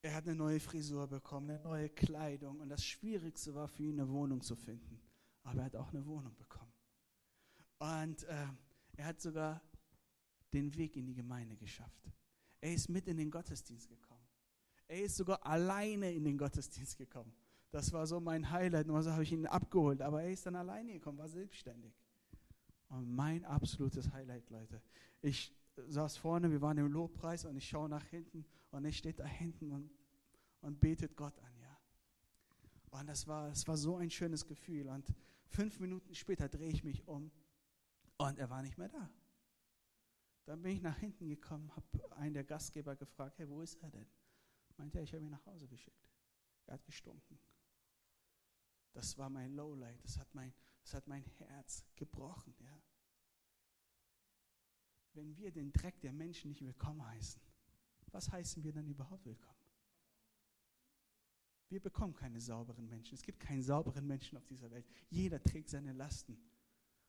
[0.04, 3.98] Er hat eine neue Frisur bekommen, eine neue Kleidung und das Schwierigste war für ihn,
[3.98, 5.00] eine Wohnung zu finden.
[5.44, 6.74] Aber er hat auch eine Wohnung bekommen.
[7.78, 8.46] Und äh,
[8.98, 9.62] er hat sogar
[10.52, 12.12] den Weg in die Gemeinde geschafft.
[12.60, 14.20] Er ist mit in den Gottesdienst gekommen.
[14.88, 17.34] Er ist sogar alleine in den Gottesdienst gekommen.
[17.70, 18.86] Das war so mein Highlight.
[18.86, 20.02] Nur so habe ich ihn abgeholt.
[20.02, 21.94] Aber er ist dann alleine gekommen, war selbstständig.
[22.88, 24.82] Und mein absolutes Highlight, Leute.
[25.22, 29.18] Ich saß vorne, wir waren im Lobpreis und ich schaue nach hinten und er steht
[29.18, 29.90] da hinten und,
[30.60, 31.78] und betet Gott an, ja.
[32.90, 34.88] Und das war, das war so ein schönes Gefühl.
[34.88, 35.12] Und
[35.48, 37.30] fünf Minuten später drehe ich mich um
[38.18, 39.10] und er war nicht mehr da.
[40.44, 43.90] Dann bin ich nach hinten gekommen, habe einen der Gastgeber gefragt, hey, wo ist er
[43.90, 44.06] denn?
[44.76, 46.08] Meinte er, ich habe ihn nach Hause geschickt.
[46.66, 47.38] Er hat gestunken.
[48.92, 52.54] Das war mein Lowlight, das hat mein, das hat mein Herz gebrochen.
[52.60, 52.80] Ja.
[55.14, 57.40] Wenn wir den Dreck der Menschen nicht willkommen heißen,
[58.10, 59.54] was heißen wir dann überhaupt willkommen?
[61.68, 63.14] Wir bekommen keine sauberen Menschen.
[63.14, 64.86] Es gibt keinen sauberen Menschen auf dieser Welt.
[65.08, 66.36] Jeder trägt seine Lasten,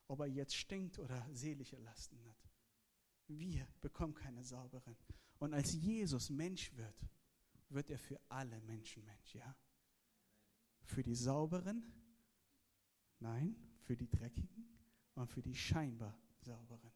[0.07, 2.49] ob er jetzt stinkt oder seelische Lasten hat.
[3.27, 4.95] Wir bekommen keine sauberen.
[5.39, 7.07] Und als Jesus Mensch wird,
[7.69, 9.55] wird er für alle Menschen Mensch, ja?
[10.83, 11.83] Für die sauberen?
[13.19, 14.67] Nein, für die dreckigen
[15.15, 16.91] und für die scheinbar sauberen.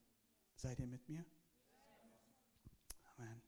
[0.59, 1.25] Seid ihr mit mir?
[3.15, 3.41] Amen.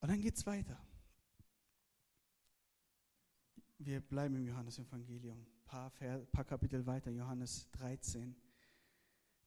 [0.00, 0.82] Und dann geht es weiter.
[3.76, 5.90] Wir bleiben im Johannes-Evangelium, ein paar,
[6.32, 8.34] paar Kapitel weiter, Johannes 13.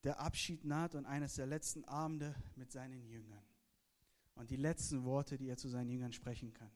[0.04, 3.44] Der Abschied naht und eines der letzten Abende mit seinen Jüngern.
[4.36, 6.72] Und die letzten Worte, die er zu seinen Jüngern sprechen kann.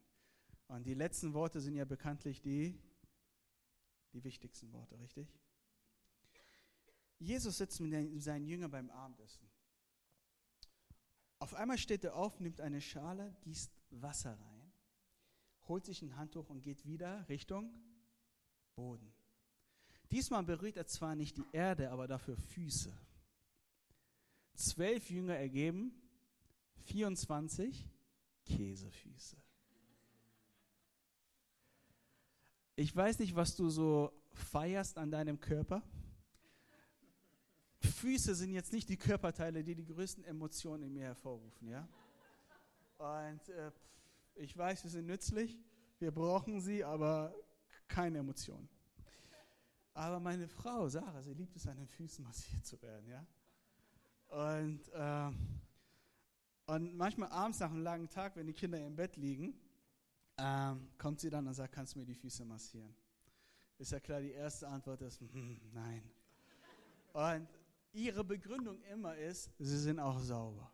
[0.70, 2.82] Und die letzten Worte sind ja bekanntlich die,
[4.14, 5.32] die wichtigsten Worte, richtig?
[7.20, 9.50] Jesus sitzt mit seinen Jüngern beim Abendessen.
[11.40, 14.74] Auf einmal steht er auf, nimmt eine Schale, gießt Wasser rein,
[15.68, 17.74] holt sich ein Handtuch und geht wieder Richtung
[18.76, 19.14] Boden.
[20.12, 22.96] Diesmal berührt er zwar nicht die Erde, aber dafür Füße.
[24.54, 25.94] Zwölf Jünger ergeben
[26.86, 27.86] 24
[28.46, 29.38] Käsefüße.
[32.78, 35.82] Ich weiß nicht, was du so feierst an deinem Körper.
[38.06, 41.88] Füße sind jetzt nicht die Körperteile, die die größten Emotionen in mir hervorrufen, ja?
[43.00, 43.72] Und äh,
[44.36, 45.58] ich weiß, sie sind nützlich,
[45.98, 47.34] wir brauchen sie, aber
[47.88, 48.70] keine Emotionen.
[49.96, 53.26] Aber meine Frau, Sarah, sie liebt es, an den Füßen massiert zu werden, ja?
[54.28, 59.60] Und, äh, und manchmal abends nach einem langen Tag, wenn die Kinder im Bett liegen,
[60.38, 62.96] ähm, kommt sie dann und sagt, kannst du mir die Füße massieren?
[63.80, 66.04] Ist ja klar, die erste Antwort ist, hm, nein.
[67.12, 67.48] Und
[67.96, 70.72] ihre Begründung immer ist, sie sind auch sauber.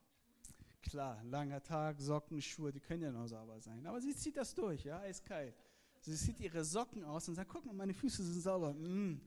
[0.81, 3.86] Klar, langer Tag, Socken, Schuhe, die können ja noch sauber sein.
[3.86, 5.55] Aber sie zieht das durch, ja, eiskalt.
[6.01, 8.73] Sie zieht ihre Socken aus und sagt, guck mal, meine Füße sind sauber.
[8.73, 9.21] Mm,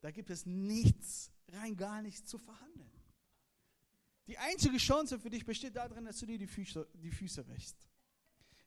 [0.00, 2.90] da gibt es nichts, rein gar nichts zu verhandeln.
[4.28, 7.76] Die einzige Chance für dich besteht darin, dass du dir die Füße, die Füße wäschst.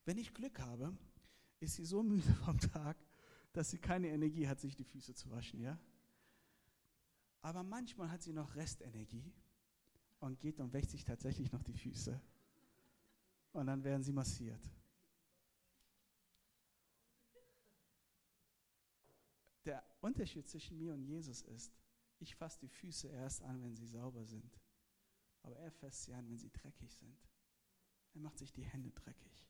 [0.03, 0.95] Wenn ich Glück habe,
[1.61, 2.97] ist sie so müde vom Tag,
[3.53, 5.79] dass sie keine Energie hat, sich die Füße zu waschen, ja?
[7.45, 9.31] Aber manchmal hat sie noch Restenergie
[10.19, 12.19] und geht und wäscht sich tatsächlich noch die Füße.
[13.53, 14.67] Und dann werden sie massiert.
[19.63, 21.71] Der Unterschied zwischen mir und Jesus ist,
[22.17, 24.59] ich fasse die Füße erst an, wenn sie sauber sind.
[25.43, 27.29] Aber er fasst sie an, wenn sie dreckig sind.
[28.15, 29.47] Er macht sich die Hände dreckig.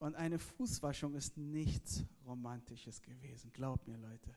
[0.00, 3.52] Und eine Fußwaschung ist nichts Romantisches gewesen.
[3.52, 4.36] Glaubt mir, Leute.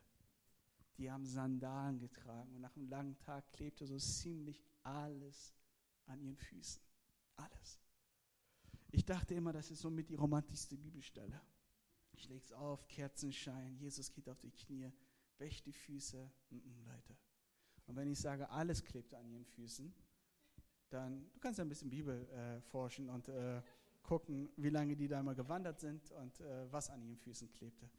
[1.02, 5.52] Die haben Sandalen getragen und nach einem langen Tag klebte so ziemlich alles
[6.06, 6.80] an ihren Füßen.
[7.38, 7.80] Alles.
[8.92, 11.42] Ich dachte immer, das ist somit die romantischste Bibelstelle.
[12.12, 14.92] Ich lege es auf, Kerzenschein, Jesus geht auf die Knie,
[15.40, 16.30] wäscht die Füße.
[16.52, 17.18] Mm -mm, Leute.
[17.88, 19.92] Und wenn ich sage, alles klebte an ihren Füßen,
[20.92, 23.64] dann, du kannst ja ein bisschen Bibel äh, forschen und äh,
[24.04, 27.90] gucken, wie lange die da mal gewandert sind und äh, was an ihren Füßen klebte.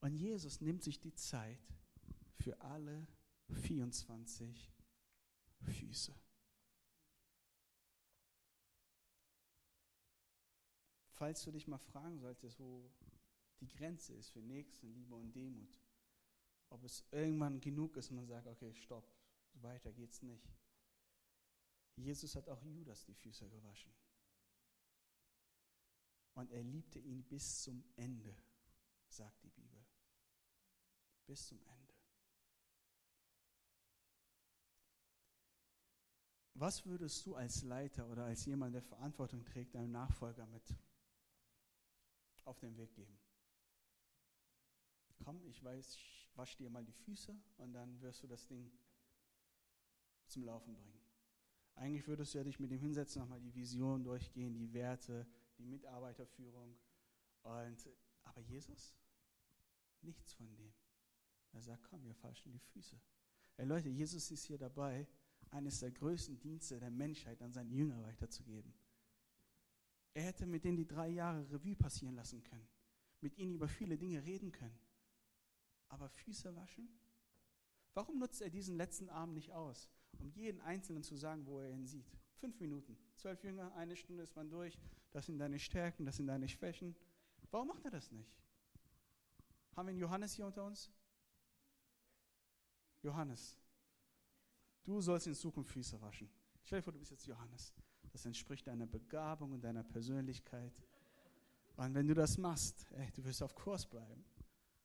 [0.00, 1.58] Und Jesus nimmt sich die Zeit
[2.38, 3.06] für alle
[3.48, 4.72] 24
[5.60, 6.14] Füße.
[11.18, 12.90] Falls du dich mal fragen solltest, wo
[13.60, 15.80] die Grenze ist für Nächstenliebe und Demut,
[16.70, 19.12] ob es irgendwann genug ist und man sagt, okay, stopp,
[19.54, 20.48] weiter geht's nicht.
[21.96, 23.92] Jesus hat auch Judas die Füße gewaschen.
[26.34, 28.32] Und er liebte ihn bis zum Ende,
[29.08, 29.84] sagt die Bibel.
[31.26, 31.87] Bis zum Ende.
[36.60, 40.74] Was würdest du als Leiter oder als jemand, der Verantwortung trägt, deinem Nachfolger mit
[42.44, 43.16] auf den Weg geben?
[45.22, 48.72] Komm, ich weiß, ich wasche dir mal die Füße und dann wirst du das Ding
[50.26, 51.00] zum Laufen bringen.
[51.76, 55.64] Eigentlich würdest du ja dich mit dem hinsetzen, nochmal die Vision durchgehen, die Werte, die
[55.64, 56.76] Mitarbeiterführung.
[57.42, 57.88] Und,
[58.24, 58.96] aber Jesus?
[60.02, 60.74] Nichts von dem.
[61.52, 63.00] Er sagt, komm, wir faschen die Füße.
[63.54, 65.06] Hey Leute, Jesus ist hier dabei,
[65.52, 68.72] eines der größten Dienste der Menschheit an seine Jünger weiterzugeben.
[70.14, 72.68] Er hätte mit denen die drei Jahre Revue passieren lassen können,
[73.20, 74.78] mit ihnen über viele Dinge reden können.
[75.88, 76.88] Aber Füße waschen?
[77.94, 81.70] Warum nutzt er diesen letzten Abend nicht aus, um jeden Einzelnen zu sagen, wo er
[81.70, 82.10] ihn sieht?
[82.36, 84.78] Fünf Minuten, zwölf Jünger, eine Stunde ist man durch.
[85.10, 86.94] Das sind deine Stärken, das sind deine Schwächen.
[87.50, 88.36] Warum macht er das nicht?
[89.74, 90.90] Haben wir einen Johannes hier unter uns?
[93.02, 93.56] Johannes,
[94.88, 96.30] du sollst in Zukunft Füße waschen.
[96.64, 97.74] Stell dir vor, du bist jetzt Johannes.
[98.10, 100.82] Das entspricht deiner Begabung und deiner Persönlichkeit.
[101.76, 104.24] Und wenn du das machst, ey, du wirst auf Kurs bleiben.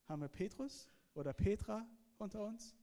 [0.06, 1.88] Haben wir Petrus oder Petra
[2.18, 2.76] unter uns?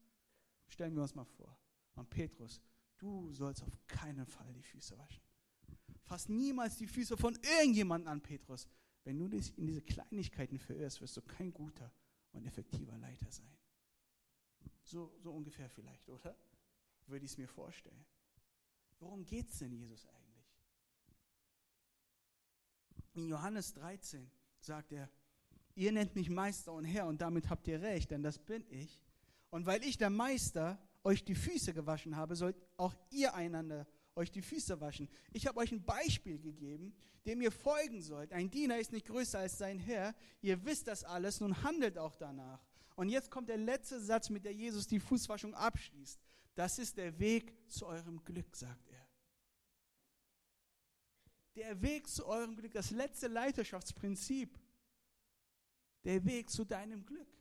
[0.69, 1.57] Stellen wir uns mal vor.
[1.95, 2.61] Und Petrus,
[2.97, 5.23] du sollst auf keinen Fall die Füße waschen.
[6.03, 8.67] Fass niemals die Füße von irgendjemandem an, Petrus.
[9.05, 11.93] Wenn du dich in diese Kleinigkeiten verirrst, wirst du kein guter
[12.33, 13.57] und effektiver Leiter sein.
[14.83, 16.37] So, so ungefähr vielleicht, oder?
[17.11, 18.07] Würde ich es mir vorstellen.
[19.01, 20.57] Worum geht es denn Jesus eigentlich?
[23.15, 25.11] In Johannes 13 sagt er,
[25.75, 29.01] ihr nennt mich Meister und Herr und damit habt ihr recht, denn das bin ich.
[29.51, 34.31] Und weil ich der Meister euch die Füße gewaschen habe, sollt auch ihr einander euch
[34.31, 35.09] die Füße waschen.
[35.33, 36.95] Ich habe euch ein Beispiel gegeben,
[37.27, 38.33] dem ihr folgen sollt.
[38.33, 40.15] Ein Diener ist nicht größer als sein Herr.
[40.43, 42.65] Ihr wisst das alles, nun handelt auch danach.
[42.95, 46.21] Und jetzt kommt der letzte Satz, mit der Jesus die Fußwaschung abschließt.
[46.61, 49.09] Das ist der Weg zu eurem Glück, sagt er.
[51.57, 54.61] Der Weg zu eurem Glück, das letzte Leiterschaftsprinzip.
[56.05, 57.33] Der Weg zu deinem Glück.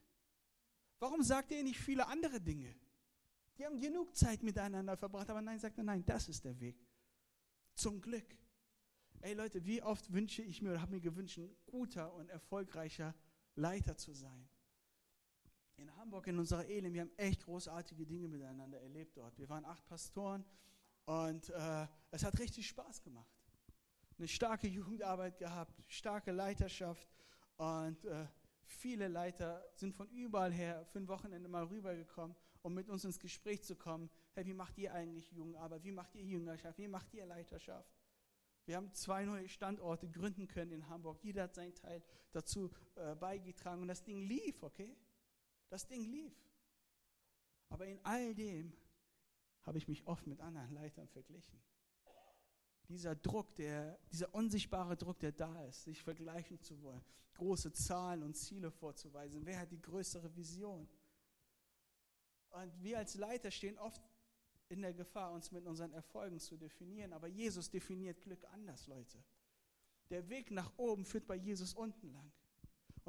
[1.00, 2.74] Warum sagt er nicht viele andere Dinge?
[3.58, 6.78] Die haben genug Zeit miteinander verbracht, aber nein, sagt er, nein, das ist der Weg
[7.76, 8.38] zum Glück.
[9.20, 13.14] Ey Leute, wie oft wünsche ich mir oder habe mir gewünscht, ein guter und erfolgreicher
[13.56, 14.48] Leiter zu sein.
[15.80, 19.38] In Hamburg, in unserer Ehe, wir haben echt großartige Dinge miteinander erlebt dort.
[19.38, 20.46] Wir waren acht Pastoren
[21.06, 23.32] und äh, es hat richtig Spaß gemacht.
[24.18, 27.08] Eine starke Jugendarbeit gehabt, starke Leiterschaft
[27.58, 28.28] und äh,
[28.66, 33.20] viele Leiter sind von überall her für ein Wochenende mal rübergekommen um mit uns ins
[33.20, 34.10] Gespräch zu kommen.
[34.34, 35.84] Hey, wie macht ihr eigentlich Jugendarbeit?
[35.84, 36.78] Wie macht ihr Jüngerschaft?
[36.78, 37.90] Wie macht ihr Leiterschaft?
[38.66, 41.24] Wir haben zwei neue Standorte gründen können in Hamburg.
[41.24, 44.96] Jeder hat seinen Teil dazu äh, beigetragen und das Ding lief, okay?
[45.70, 46.34] Das Ding lief.
[47.70, 48.74] Aber in all dem
[49.64, 51.62] habe ich mich oft mit anderen Leitern verglichen.
[52.88, 57.04] Dieser Druck, der, dieser unsichtbare Druck, der da ist, sich vergleichen zu wollen,
[57.36, 59.46] große Zahlen und Ziele vorzuweisen.
[59.46, 60.90] Wer hat die größere Vision?
[62.50, 64.02] Und wir als Leiter stehen oft
[64.70, 67.14] in der Gefahr, uns mit unseren Erfolgen zu definieren.
[67.14, 69.24] Aber Jesus definiert Glück anders, Leute.
[70.10, 72.32] Der Weg nach oben führt bei Jesus unten lang.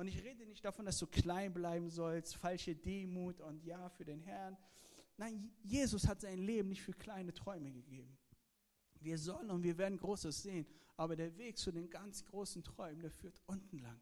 [0.00, 4.06] Und ich rede nicht davon, dass du klein bleiben sollst, falsche Demut und ja für
[4.06, 4.56] den Herrn.
[5.18, 8.16] Nein, Jesus hat sein Leben nicht für kleine Träume gegeben.
[8.98, 13.02] Wir sollen und wir werden Großes sehen, aber der Weg zu den ganz großen Träumen,
[13.02, 14.00] der führt unten lang.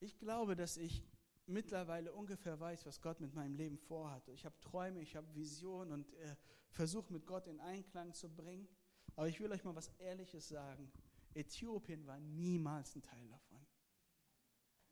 [0.00, 1.04] Ich glaube, dass ich
[1.46, 4.26] mittlerweile ungefähr weiß, was Gott mit meinem Leben vorhat.
[4.30, 6.34] Ich habe Träume, ich habe Visionen und äh,
[6.70, 8.66] versuche mit Gott in Einklang zu bringen.
[9.14, 10.90] Aber ich will euch mal was Ehrliches sagen.
[11.36, 13.66] Äthiopien war niemals ein Teil davon.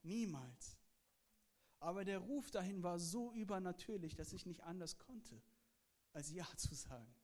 [0.02, 0.78] Niemals.
[1.80, 5.42] Aber der Ruf dahin war so übernatürlich, dass ich nicht anders konnte,
[6.12, 7.14] als Ja zu sagen.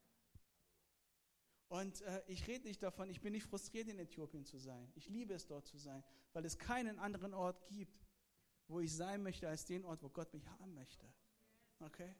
[1.67, 4.91] Und äh, ich rede nicht davon, ich bin nicht frustriert, in Äthiopien zu sein.
[4.93, 6.03] Ich liebe es, dort zu sein,
[6.33, 8.05] weil es keinen anderen Ort gibt,
[8.67, 11.07] wo ich sein möchte, als den Ort, wo Gott mich haben möchte.
[11.79, 12.13] Okay?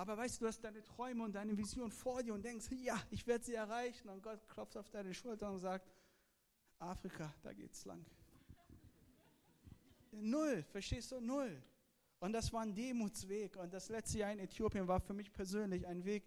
[0.00, 2.98] Aber weißt du, du hast deine Träume und deine Vision vor dir und denkst, ja,
[3.10, 4.08] ich werde sie erreichen.
[4.08, 5.86] Und Gott klopft auf deine Schulter und sagt,
[6.78, 8.02] Afrika, da geht's lang.
[10.10, 11.20] Null, verstehst du?
[11.20, 11.62] Null.
[12.18, 13.56] Und das war ein Demutsweg.
[13.56, 16.24] Und das letzte Jahr in Äthiopien war für mich persönlich ein Weg,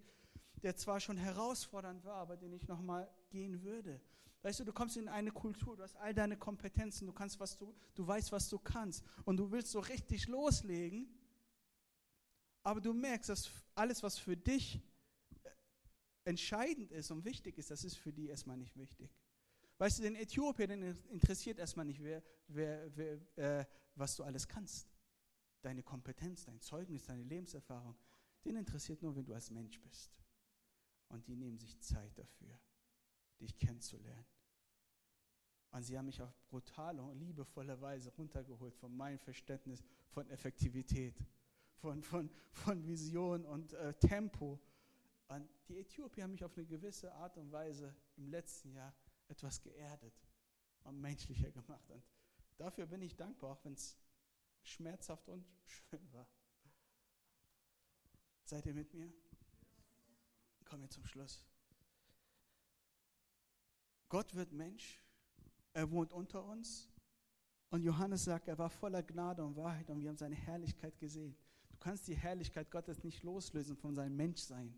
[0.62, 4.00] der zwar schon herausfordernd war, aber den ich nochmal gehen würde.
[4.44, 7.58] Weißt du, du kommst in eine Kultur, du hast all deine Kompetenzen, du kannst, was
[7.58, 9.04] du, du weißt, was du kannst.
[9.26, 11.08] Und du willst so richtig loslegen,
[12.64, 14.82] aber du merkst, dass alles, was für dich
[15.44, 15.50] äh,
[16.24, 19.16] entscheidend ist und wichtig ist, das ist für die erstmal nicht wichtig.
[19.78, 24.48] Weißt du, den Äthiopier, den interessiert erstmal nicht, wer, wer, wer, äh, was du alles
[24.48, 24.88] kannst.
[25.62, 27.96] Deine Kompetenz, dein Zeugnis, deine Lebenserfahrung.
[28.46, 30.12] Den interessiert nur, wenn du als Mensch bist.
[31.10, 32.60] Und die nehmen sich Zeit dafür,
[33.40, 34.26] dich kennenzulernen.
[35.72, 41.16] Und sie haben mich auf brutale und liebevolle Weise runtergeholt von meinem Verständnis von Effektivität,
[41.84, 44.58] von, von, von Vision und äh, Tempo.
[45.28, 48.96] Und die Äthiopier haben mich auf eine gewisse Art und Weise im letzten Jahr
[49.28, 50.14] etwas geerdet
[50.86, 51.90] und menschlicher gemacht.
[51.90, 52.02] Und
[52.56, 53.98] dafür bin ich dankbar, auch wenn es
[54.62, 56.26] schmerzhaft und schön war.
[58.46, 59.12] Seid ihr mit mir?
[60.64, 61.46] Kommen wir zum Schluss.
[64.08, 65.02] Gott wird Mensch,
[65.74, 66.90] er wohnt unter uns.
[67.72, 71.36] Und Johannes sagt, er war voller Gnade und Wahrheit und wir haben seine Herrlichkeit gesehen.
[71.84, 74.74] Du kannst die Herrlichkeit Gottes nicht loslösen von seinem Menschsein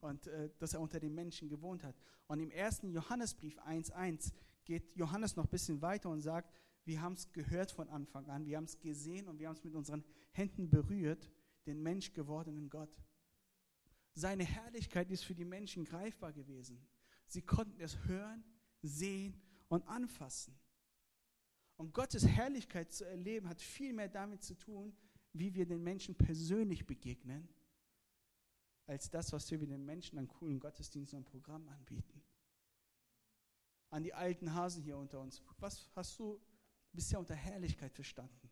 [0.00, 1.94] und äh, dass er unter den Menschen gewohnt hat.
[2.28, 4.32] Und im ersten Johannesbrief 1.1
[4.64, 6.50] geht Johannes noch ein bisschen weiter und sagt,
[6.86, 9.64] wir haben es gehört von Anfang an, wir haben es gesehen und wir haben es
[9.64, 11.30] mit unseren Händen berührt,
[11.66, 13.02] den Mensch gewordenen Gott.
[14.14, 16.88] Seine Herrlichkeit ist für die Menschen greifbar gewesen.
[17.26, 18.42] Sie konnten es hören,
[18.80, 19.38] sehen
[19.68, 20.58] und anfassen.
[21.76, 24.96] Und Gottes Herrlichkeit zu erleben hat viel mehr damit zu tun,
[25.38, 27.48] wie wir den Menschen persönlich begegnen,
[28.86, 32.22] als das, was wir den Menschen an coolen Gottesdiensten und Programmen anbieten.
[33.90, 35.42] An die alten Hasen hier unter uns.
[35.58, 36.40] Was hast du
[36.92, 38.50] bisher unter Herrlichkeit verstanden?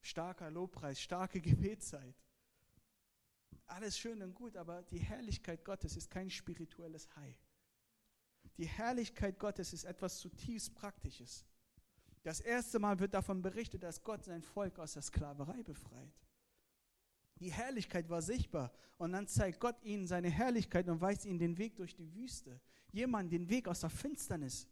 [0.00, 2.14] Starker Lobpreis, starke Gebetszeit.
[3.66, 7.36] Alles schön und gut, aber die Herrlichkeit Gottes ist kein spirituelles High.
[8.56, 11.46] Die Herrlichkeit Gottes ist etwas zutiefst Praktisches.
[12.24, 16.10] Das erste Mal wird davon berichtet, dass Gott sein Volk aus der Sklaverei befreit.
[17.38, 21.58] Die Herrlichkeit war sichtbar und dann zeigt Gott ihnen seine Herrlichkeit und weist ihnen den
[21.58, 22.58] Weg durch die Wüste.
[22.92, 24.66] Jemand den Weg aus der Finsternis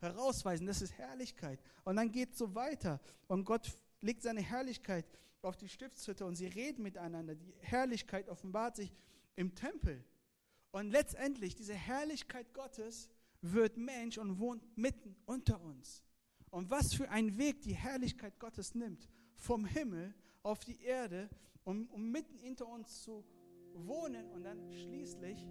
[0.00, 1.60] herausweisen, das ist Herrlichkeit.
[1.84, 5.04] Und dann geht es so weiter und Gott legt seine Herrlichkeit
[5.42, 7.34] auf die Stiftshütte und sie reden miteinander.
[7.34, 8.94] Die Herrlichkeit offenbart sich
[9.36, 10.02] im Tempel.
[10.70, 13.10] Und letztendlich, diese Herrlichkeit Gottes
[13.42, 16.02] wird Mensch und wohnt mitten unter uns.
[16.54, 20.14] Und was für ein Weg die Herrlichkeit Gottes nimmt, vom Himmel
[20.44, 21.28] auf die Erde,
[21.64, 23.24] um, um mitten hinter uns zu
[23.74, 25.48] wohnen und dann schließlich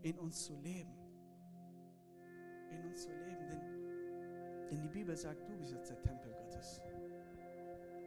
[0.00, 0.94] in uns zu leben.
[2.70, 3.46] In uns zu leben.
[3.46, 6.80] Denn, denn die Bibel sagt, du bist jetzt der Tempel Gottes.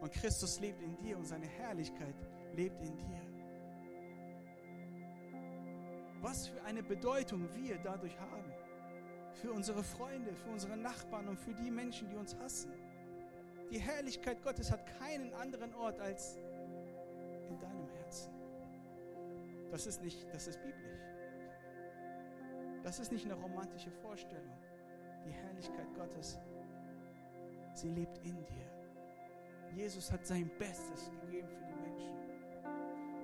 [0.02, 2.16] Und Christus lebt in dir und seine Herrlichkeit
[2.56, 3.22] lebt in dir.
[6.22, 8.45] Was für eine Bedeutung wir dadurch haben.
[9.42, 12.72] Für unsere Freunde, für unsere Nachbarn und für die Menschen, die uns hassen.
[13.70, 16.38] Die Herrlichkeit Gottes hat keinen anderen Ort als
[17.50, 18.32] in deinem Herzen.
[19.72, 21.02] Das ist nicht, das ist biblisch.
[22.84, 24.58] Das ist nicht eine romantische Vorstellung.
[25.26, 26.40] Die Herrlichkeit Gottes,
[27.74, 28.76] sie lebt in dir.
[29.76, 32.16] Jesus hat sein Bestes gegeben für die Menschen.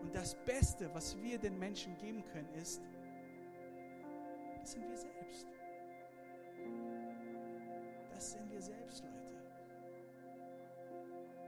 [0.01, 2.81] Und das Beste, was wir den Menschen geben können, ist,
[4.59, 5.47] das sind wir selbst.
[8.21, 9.33] Das sind wir selbst, Leute.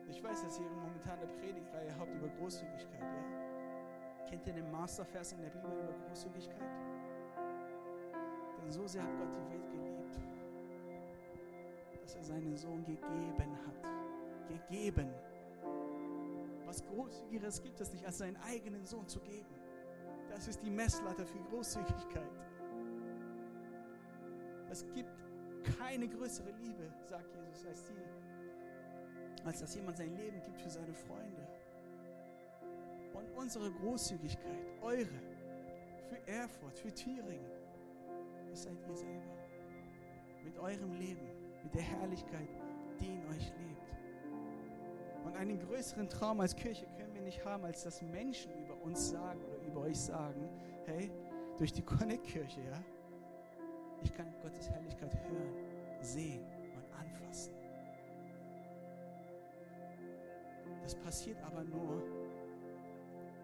[0.09, 4.25] Ich weiß, dass ihr momentan momentan eine Predigtreihe habt über Großzügigkeit, ja?
[4.27, 6.71] Kennt ihr den Mastervers in der Bibel über Großzügigkeit?
[8.57, 10.19] Denn so sehr hat Gott die Welt geliebt,
[12.01, 13.87] dass er seinen Sohn gegeben hat.
[14.47, 15.13] Gegeben.
[16.65, 19.53] Was Großzügigeres gibt es nicht, als seinen eigenen Sohn zu geben.
[20.27, 22.31] Das ist die Messlatte für Großzügigkeit.
[24.71, 25.23] Es gibt
[25.63, 30.93] keine größere Liebe, sagt Jesus, als die, als dass jemand sein Leben gibt für seine
[30.93, 31.47] Freunde.
[33.13, 35.19] Und unsere Großzügigkeit, eure,
[36.09, 37.51] für Erfurt, für Thüringen,
[38.49, 39.37] das seid ihr selber.
[40.43, 41.27] Mit eurem Leben,
[41.63, 42.49] mit der Herrlichkeit,
[42.99, 43.73] die in euch lebt.
[45.25, 49.09] Und einen größeren Traum als Kirche können wir nicht haben, als dass Menschen über uns
[49.09, 50.49] sagen oder über euch sagen,
[50.85, 51.09] hey,
[51.57, 52.83] durch die Connect-Kirche, ja,
[54.03, 55.53] ich kann Gottes Herrlichkeit hören,
[56.01, 56.43] sehen
[56.75, 57.53] und anfassen.
[60.81, 62.03] Das passiert aber nur,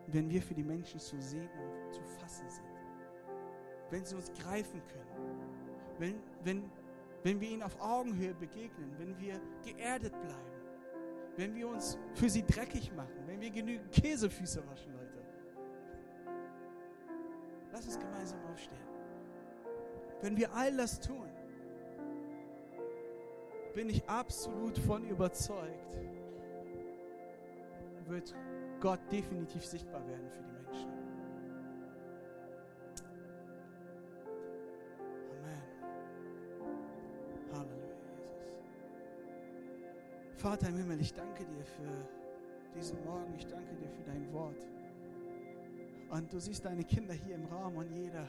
[0.07, 2.65] wenn wir für die Menschen zu sehen und zu fassen sind.
[3.89, 5.39] Wenn sie uns greifen können.
[5.97, 6.71] Wenn, wenn,
[7.23, 8.91] wenn wir ihnen auf Augenhöhe begegnen.
[8.97, 10.49] Wenn wir geerdet bleiben.
[11.37, 13.25] Wenn wir uns für sie dreckig machen.
[13.25, 15.25] Wenn wir genügend Käsefüße waschen, Leute.
[17.71, 18.98] Lass uns gemeinsam aufstehen.
[20.21, 21.29] Wenn wir all das tun,
[23.73, 25.97] bin ich absolut von überzeugt,
[28.07, 28.35] wird
[28.81, 30.89] Gott definitiv sichtbar werden für die Menschen.
[35.31, 35.63] Amen.
[37.53, 38.41] Halleluja, Jesus.
[40.41, 42.07] Vater im Himmel, ich danke dir für
[42.75, 43.33] diesen Morgen.
[43.37, 44.67] Ich danke dir für dein Wort.
[46.09, 48.27] Und du siehst deine Kinder hier im Raum und jeder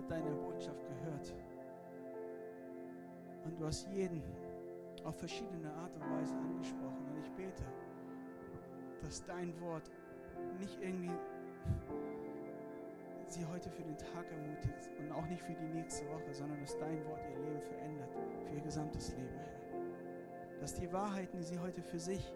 [0.00, 1.34] hat deine Botschaft gehört.
[3.44, 4.22] Und du hast jeden
[5.04, 7.06] auf verschiedene Art und Weise angesprochen.
[7.10, 7.64] Und ich bete,
[9.02, 9.90] dass dein Wort
[10.58, 11.10] nicht irgendwie
[13.28, 16.76] sie heute für den Tag ermutigt und auch nicht für die nächste Woche, sondern dass
[16.78, 20.60] dein Wort ihr Leben verändert, für ihr gesamtes Leben, Herr.
[20.60, 22.32] Dass die Wahrheiten, die sie heute für sich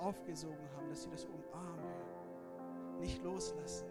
[0.00, 3.00] aufgesogen haben, dass sie das umarmen, Herr.
[3.00, 3.86] Nicht loslassen.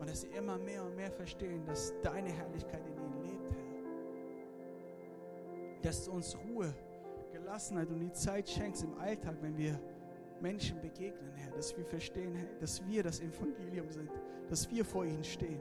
[0.00, 3.60] Und dass sie immer mehr und mehr verstehen, dass deine Herrlichkeit in ihnen lebt, Herr.
[5.82, 6.74] Dass du uns Ruhe,
[7.30, 9.78] Gelassenheit und die Zeit schenkst im Alltag, wenn wir
[10.40, 11.52] Menschen begegnen, Herr.
[11.52, 14.10] Dass wir verstehen, Herr, dass wir das Evangelium sind,
[14.48, 15.60] dass wir vor ihnen stehen.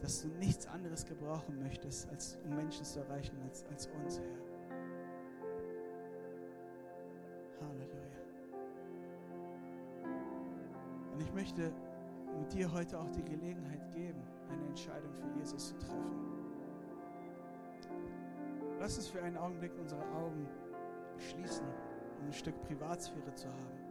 [0.00, 4.38] Dass du nichts anderes gebrauchen möchtest, als um Menschen zu erreichen, als, als uns, Herr.
[7.66, 8.18] Halleluja.
[11.12, 11.72] Und ich möchte
[12.38, 16.28] und dir heute auch die Gelegenheit geben, eine Entscheidung für Jesus zu treffen.
[18.78, 20.48] Lass uns für einen Augenblick unsere Augen
[21.18, 21.66] schließen,
[22.20, 23.88] um ein Stück Privatsphäre zu haben.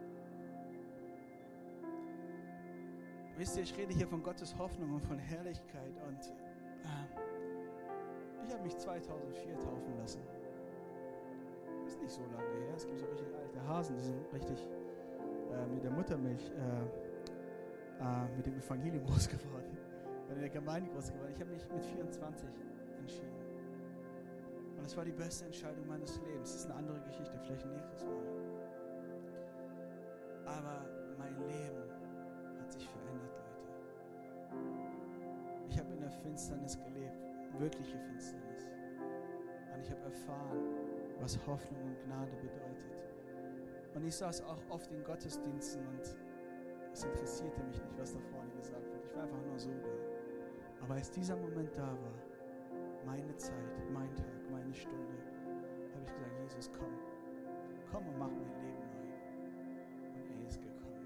[3.38, 6.26] Wisst ihr, ich rede hier von Gottes Hoffnung und von Herrlichkeit und
[6.84, 10.22] äh, ich habe mich 2004 taufen lassen.
[11.86, 12.74] Ist nicht so lange her.
[12.76, 14.68] Es gibt so richtig alte Hasen, die sind richtig
[15.52, 17.07] äh, mit der Muttermilch äh,
[18.00, 19.78] äh, mit dem Evangelium groß geworden
[20.28, 21.32] und in der Gemeinde groß geworden.
[21.34, 22.50] Ich habe mich mit 24
[23.00, 23.48] entschieden.
[24.78, 26.52] Und es war die beste Entscheidung meines Lebens.
[26.52, 28.24] Das ist eine andere Geschichte, vielleicht nächstes Mal.
[30.45, 30.86] Aber
[31.18, 31.89] mein Leben
[32.60, 34.58] hat sich verändert, Leute.
[35.70, 37.22] Ich habe in der Finsternis gelebt,
[37.58, 38.70] wirkliche Finsternis.
[39.74, 40.60] Und ich habe erfahren,
[41.20, 42.98] was Hoffnung und Gnade bedeutet.
[43.95, 46.16] Und ich saß auch oft in Gottesdiensten und
[46.98, 49.06] es interessierte mich nicht, was da vorne gesagt wird.
[49.06, 50.84] Ich war einfach nur so da.
[50.84, 52.18] Aber als dieser Moment da war,
[53.06, 55.14] meine Zeit, mein Tag, meine Stunde,
[55.93, 56.89] habe ich gesagt, Jesus, komm.
[57.91, 59.14] Komm und mach mein Leben neu.
[60.16, 61.06] Und er ist gekommen.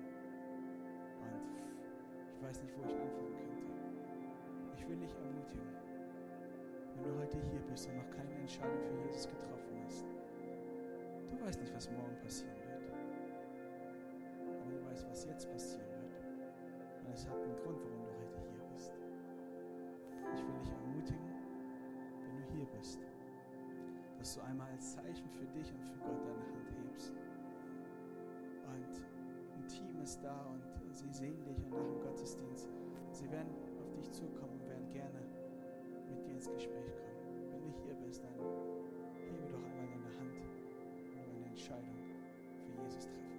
[1.19, 3.65] Und ich weiß nicht, wo ich anfangen könnte.
[4.77, 5.75] Ich will dich ermutigen,
[6.95, 10.05] wenn du heute hier bist und noch keine Entscheidung für Jesus getroffen hast.
[11.29, 12.60] Du weißt nicht, was morgen weißt,
[15.11, 16.23] was jetzt passieren wird.
[17.03, 18.93] Und es hat einen Grund, warum du heute hier bist.
[20.33, 21.31] Ich will dich ermutigen,
[22.23, 22.99] wenn du hier bist,
[24.17, 27.11] dass du einmal als Zeichen für dich und für Gott deine Hand hebst.
[28.71, 29.03] Und
[29.57, 32.69] ein Team ist da und sie sehen dich und nach dem Gottesdienst,
[33.11, 35.19] sie werden auf dich zukommen und werden gerne
[36.07, 37.51] mit dir ins Gespräch kommen.
[37.51, 38.31] Wenn du hier bist, dann
[39.27, 40.39] hebe doch einmal deine Hand,
[41.11, 41.99] wenn du eine Entscheidung
[42.63, 43.30] für Jesus treffen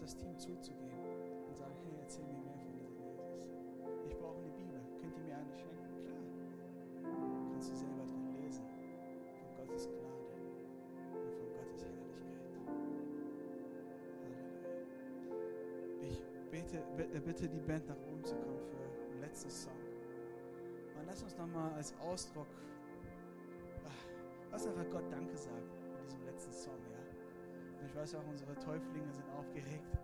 [0.00, 1.00] das Team zuzugehen
[1.48, 3.30] und sagen, hey, erzähl mir mehr von diesem Jesus.
[4.06, 4.80] Ich brauche eine Bibel.
[5.00, 5.90] Könnt ihr mir eine schenken?
[6.04, 6.22] Klar.
[7.52, 8.64] Kannst du selber drin lesen.
[9.40, 10.36] Von Gottes Gnade
[11.12, 12.26] und von Gottes Herrlichkeit.
[14.22, 14.76] Halleluja.
[16.02, 16.78] Ich bete,
[17.16, 19.72] äh, bitte die Band nach oben zu kommen für den letzten Song.
[20.98, 22.46] Und lass uns nochmal als Ausdruck,
[24.50, 25.68] lass einfach Gott Danke sagen
[25.98, 26.75] in diesem letzten Song,
[27.96, 29.98] weiß auch, unsere Täuflinge sind aufgeregt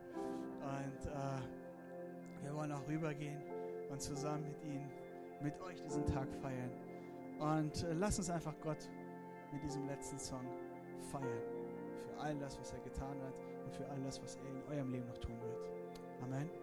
[0.61, 3.40] und äh, wir wollen auch rübergehen
[3.90, 4.90] und zusammen mit ihnen,
[5.43, 6.70] mit euch diesen Tag feiern.
[7.38, 8.88] Und äh, lasst uns einfach Gott
[9.53, 10.47] mit diesem letzten Song
[11.11, 11.43] feiern.
[11.99, 13.34] Für all das, was er getan hat
[13.64, 15.70] und für all das, was er in eurem Leben noch tun wird.
[16.22, 16.61] Amen.